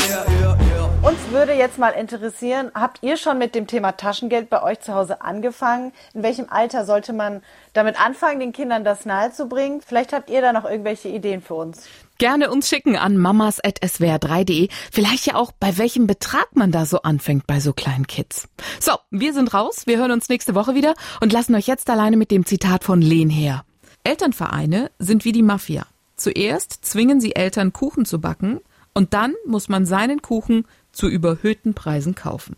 Uns 1.04 1.20
würde 1.30 1.54
jetzt 1.54 1.78
mal 1.78 1.92
interessieren, 1.92 2.72
habt 2.74 3.04
ihr 3.04 3.18
schon 3.18 3.38
mit 3.38 3.56
dem 3.56 3.68
Thema 3.68 3.94
Taschengeld 3.94 4.50
bei 4.50 4.64
euch 4.64 4.80
zu 4.82 4.94
Hause 4.94 5.22
angefangen? 5.22 5.94
In 6.14 6.24
welchem 6.24 6.48
Alter 6.50 6.86
sollte 6.86 7.14
man 7.14 7.42
damit 7.74 8.04
anfangen, 8.04 8.40
den 8.40 8.52
Kindern 8.52 8.84
das 8.84 9.06
nahezubringen? 9.06 9.82
Vielleicht 9.86 10.12
habt 10.12 10.30
ihr 10.30 10.42
da 10.42 10.54
noch 10.54 10.66
irgendwelche 10.66 11.08
Ideen 11.10 11.42
für 11.42 11.54
uns. 11.54 11.88
Gerne 12.18 12.50
uns 12.50 12.68
schicken 12.68 12.98
an 12.98 13.16
mamas.swr3.de. 13.16 14.70
Vielleicht 14.92 15.28
ja 15.28 15.36
auch, 15.36 15.52
bei 15.52 15.78
welchem 15.78 16.08
Betrag 16.08 16.48
man 16.56 16.72
da 16.72 16.86
so 16.86 17.04
anfängt 17.04 17.46
bei 17.46 17.60
so 17.60 17.74
kleinen 17.74 18.08
Kids. 18.08 18.50
So, 18.80 18.94
wir 19.12 19.34
sind 19.34 19.54
raus. 19.54 19.84
Wir 19.86 20.00
hören 20.00 20.12
uns 20.12 20.30
nächste 20.30 20.56
Woche 20.56 20.74
wieder 20.74 20.96
und 21.22 21.32
lassen 21.32 21.54
euch 21.56 21.68
jetzt 21.68 21.90
alleine 21.90 22.18
mit 22.18 22.32
dem 22.32 22.46
Zitat 22.46 22.84
von 22.84 23.02
Len 23.02 23.30
her. 23.30 23.64
Elternvereine 24.04 24.90
sind 24.98 25.26
wie 25.26 25.32
die 25.32 25.44
Mafia. 25.44 25.86
Zuerst 26.16 26.84
zwingen 26.84 27.22
sie 27.22 27.36
Eltern, 27.36 27.72
Kuchen 27.72 28.06
zu 28.06 28.20
backen 28.20 28.62
und 28.98 29.14
dann 29.14 29.36
muss 29.46 29.70
man 29.70 29.86
seinen 29.86 30.24
Kuchen 30.24 30.66
zu 30.98 31.08
überhöhten 31.08 31.76
Preisen 31.76 32.16
kaufen. 32.16 32.56